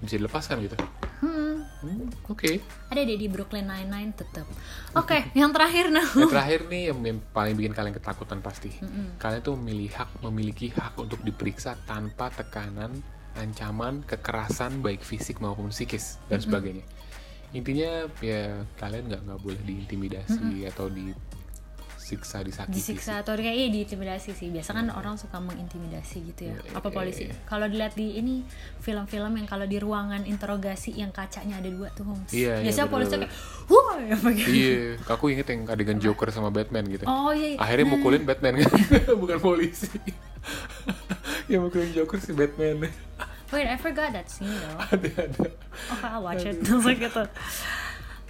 bisa 0.00 0.16
dilepaskan 0.16 0.64
gitu. 0.64 0.76
Hmm, 1.20 1.49
Hmm, 1.80 2.12
Oke. 2.28 2.60
ada 2.92 3.00
deh 3.00 3.16
di 3.16 3.24
Brooklyn 3.24 3.64
Nine-Nine 3.64 4.12
tetap. 4.12 4.44
Oke, 4.92 5.32
yang 5.32 5.48
terakhir 5.48 5.88
nah. 5.88 6.04
Yang 6.12 6.32
terakhir 6.36 6.60
nih 6.68 6.82
yang, 6.92 6.98
yang 7.00 7.18
paling 7.32 7.56
bikin 7.56 7.72
kalian 7.72 7.96
ketakutan 7.96 8.44
pasti. 8.44 8.68
Kalian 9.16 9.40
tuh 9.40 9.56
memilih 9.56 9.90
hak 9.96 10.10
memiliki 10.20 10.68
hak 10.76 11.00
untuk 11.00 11.24
diperiksa 11.24 11.80
tanpa 11.88 12.28
tekanan, 12.28 12.92
ancaman, 13.32 14.04
kekerasan 14.04 14.84
baik 14.84 15.00
fisik 15.00 15.40
maupun 15.40 15.72
psikis 15.72 16.20
dan 16.28 16.44
sebagainya. 16.44 16.84
Intinya 17.50 18.06
ya 18.22 18.62
kalian 18.78 19.10
nggak 19.10 19.22
nggak 19.26 19.40
boleh 19.42 19.60
diintimidasi 19.66 20.70
atau 20.70 20.86
disiksa 22.10 22.42
disakiti. 22.42 22.74
disiksa 22.74 23.22
atau 23.22 23.38
kayak 23.38 23.54
iya 23.54 23.68
diintimidasi 23.70 24.34
sih 24.34 24.50
biasa 24.50 24.74
kan 24.74 24.90
orang 24.90 25.14
suka 25.14 25.38
mengintimidasi 25.38 26.18
gitu 26.34 26.50
ya 26.50 26.54
Iya, 26.58 26.74
apa 26.74 26.90
iya, 26.90 26.96
polisi 26.98 27.22
iya. 27.30 27.34
kalau 27.46 27.70
dilihat 27.70 27.94
di 27.94 28.18
ini 28.18 28.42
film-film 28.82 29.38
yang 29.38 29.46
kalau 29.46 29.62
di 29.70 29.78
ruangan 29.78 30.26
interogasi 30.26 30.90
yang 30.98 31.14
kacanya 31.14 31.62
ada 31.62 31.70
dua 31.70 31.86
tuh 31.94 32.02
iya, 32.34 32.58
biasanya 32.58 32.90
polisi 32.90 33.14
bener-bener. 33.14 33.30
kayak 33.30 33.70
wah 33.70 33.94
apa 34.02 34.28
gitu 34.34 34.50
Iya, 34.50 34.78
aku 35.06 35.24
inget 35.30 35.46
yang 35.54 35.60
adegan 35.70 35.98
Joker 36.02 36.28
sama 36.34 36.50
Batman 36.50 36.82
gitu. 36.90 37.06
oh 37.06 37.30
iya. 37.30 37.54
Akhirnya 37.62 37.86
mukulin 37.86 38.26
Batman 38.26 38.66
kan, 38.66 38.70
bukan 39.22 39.38
polisi. 39.38 39.94
yang 41.50 41.62
mukulin 41.62 41.94
Joker 41.94 42.18
si 42.18 42.34
Batman. 42.34 42.90
wait 43.50 43.66
I 43.66 43.78
forgot 43.78 44.10
that 44.14 44.26
scene 44.30 44.50
though 44.50 44.78
ada 44.78 45.10
ada. 45.26 45.46
oh 45.90 45.98
I'll 46.06 46.22
watch 46.22 46.46
it 46.46 46.62
terus 46.62 46.86
gitu 47.02 47.22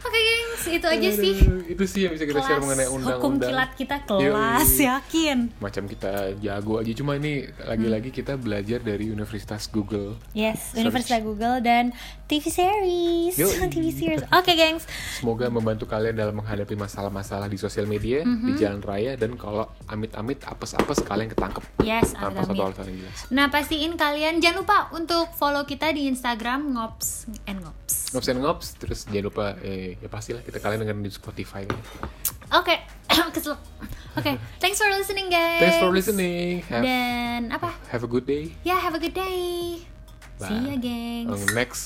oke 0.01 0.19
gengs 0.19 0.65
itu 0.67 0.87
aja 0.87 1.11
sih 1.11 1.35
Aduh, 1.41 1.63
Itu 1.67 1.85
sih 1.85 2.01
yang 2.03 2.13
bisa 2.13 2.25
kita 2.25 2.41
share 2.41 2.59
mengenai 2.59 2.87
undang-undang. 2.87 3.17
hukum 3.17 3.33
kilat 3.39 3.71
kita 3.75 3.97
kelas 4.03 4.69
Yoi. 4.73 4.87
yakin 4.87 5.39
Macam 5.57 5.85
kita 5.85 6.11
jago 6.37 6.75
aja, 6.77 6.93
cuma 6.93 7.15
ini 7.15 7.33
lagi-lagi 7.61 8.11
kita 8.11 8.35
belajar 8.35 8.81
dari 8.81 9.07
Universitas 9.07 9.67
Google. 9.67 10.19
yes 10.33 10.73
Search. 10.73 10.83
Universitas 10.83 11.21
Google 11.21 11.61
dan 11.61 11.95
TV 12.25 12.45
series 12.45 13.35
Yoi. 13.35 13.69
TV 13.73 13.87
series 13.89 14.23
oke 14.27 14.51
gengs 14.51 14.85
Semoga 15.15 15.47
membantu 15.49 15.87
kalian 15.87 16.15
dalam 16.15 16.35
menghadapi 16.35 16.75
masalah-masalah 16.75 17.47
di 17.47 17.57
sosial 17.57 17.85
media, 17.85 18.21
di 18.23 18.53
jalan 18.55 18.81
raya, 18.81 19.15
dan 19.15 19.35
kalau 19.35 19.63
amit-amit 19.87 20.41
apes-apes 20.43 21.01
kalian 21.03 21.29
ketangkep 21.29 21.63
yes 21.81 22.13
tanpa 22.13 22.43
satu 22.43 22.53
amit-amit. 22.53 22.67
alasan 22.67 22.87
yang 22.87 22.99
jelas. 23.01 23.19
Nah 23.29 23.47
pastiin 23.49 23.95
kalian 23.95 24.39
jangan 24.39 24.59
lupa 24.61 24.79
untuk 24.91 25.31
follow 25.33 25.63
kita 25.63 25.91
di 25.91 26.07
Instagram 26.07 26.73
ngops 26.73 27.09
and 27.45 27.61
ngops. 27.61 28.11
Ngops 28.11 28.29
and 28.29 28.41
ngops, 28.41 28.67
terus 28.75 29.01
jangan 29.07 29.27
lupa 29.27 29.47
eh, 29.61 29.90
ya 29.99 30.07
pastilah 30.07 30.43
kita 30.43 30.59
kalian 30.59 30.85
dengerin 30.85 31.03
di 31.03 31.11
Spotify. 31.11 31.67
Oke, 32.51 32.77
keselak. 33.35 33.59
Oke, 34.15 34.39
thanks 34.59 34.79
for 34.79 34.91
listening 34.91 35.31
guys. 35.31 35.63
Thanks 35.63 35.79
for 35.79 35.91
listening. 35.91 36.63
Have, 36.67 36.83
Dan 36.83 37.51
apa? 37.51 37.71
have 37.91 38.03
a 38.03 38.11
good 38.11 38.27
day. 38.27 38.55
Ya 38.63 38.79
have 38.79 38.95
a 38.95 39.01
good 39.03 39.15
day. 39.15 39.83
See 40.41 40.57
ya 40.67 40.75
Bye. 40.75 40.83
gengs. 40.83 41.31
On 41.31 41.41
next 41.55 41.83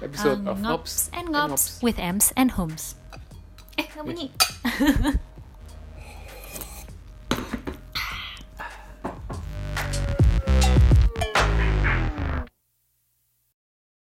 episode 0.00 0.40
Um, 0.44 0.48
of 0.48 0.56
ngops 0.60 1.08
Ngops 1.08 1.16
and 1.16 1.26
ngops 1.32 1.64
with 1.80 1.96
Ems 1.96 2.32
and 2.36 2.56
Homes. 2.56 2.96
Eh 3.76 3.84
nggak 3.84 4.04
bunyi. 4.08 4.26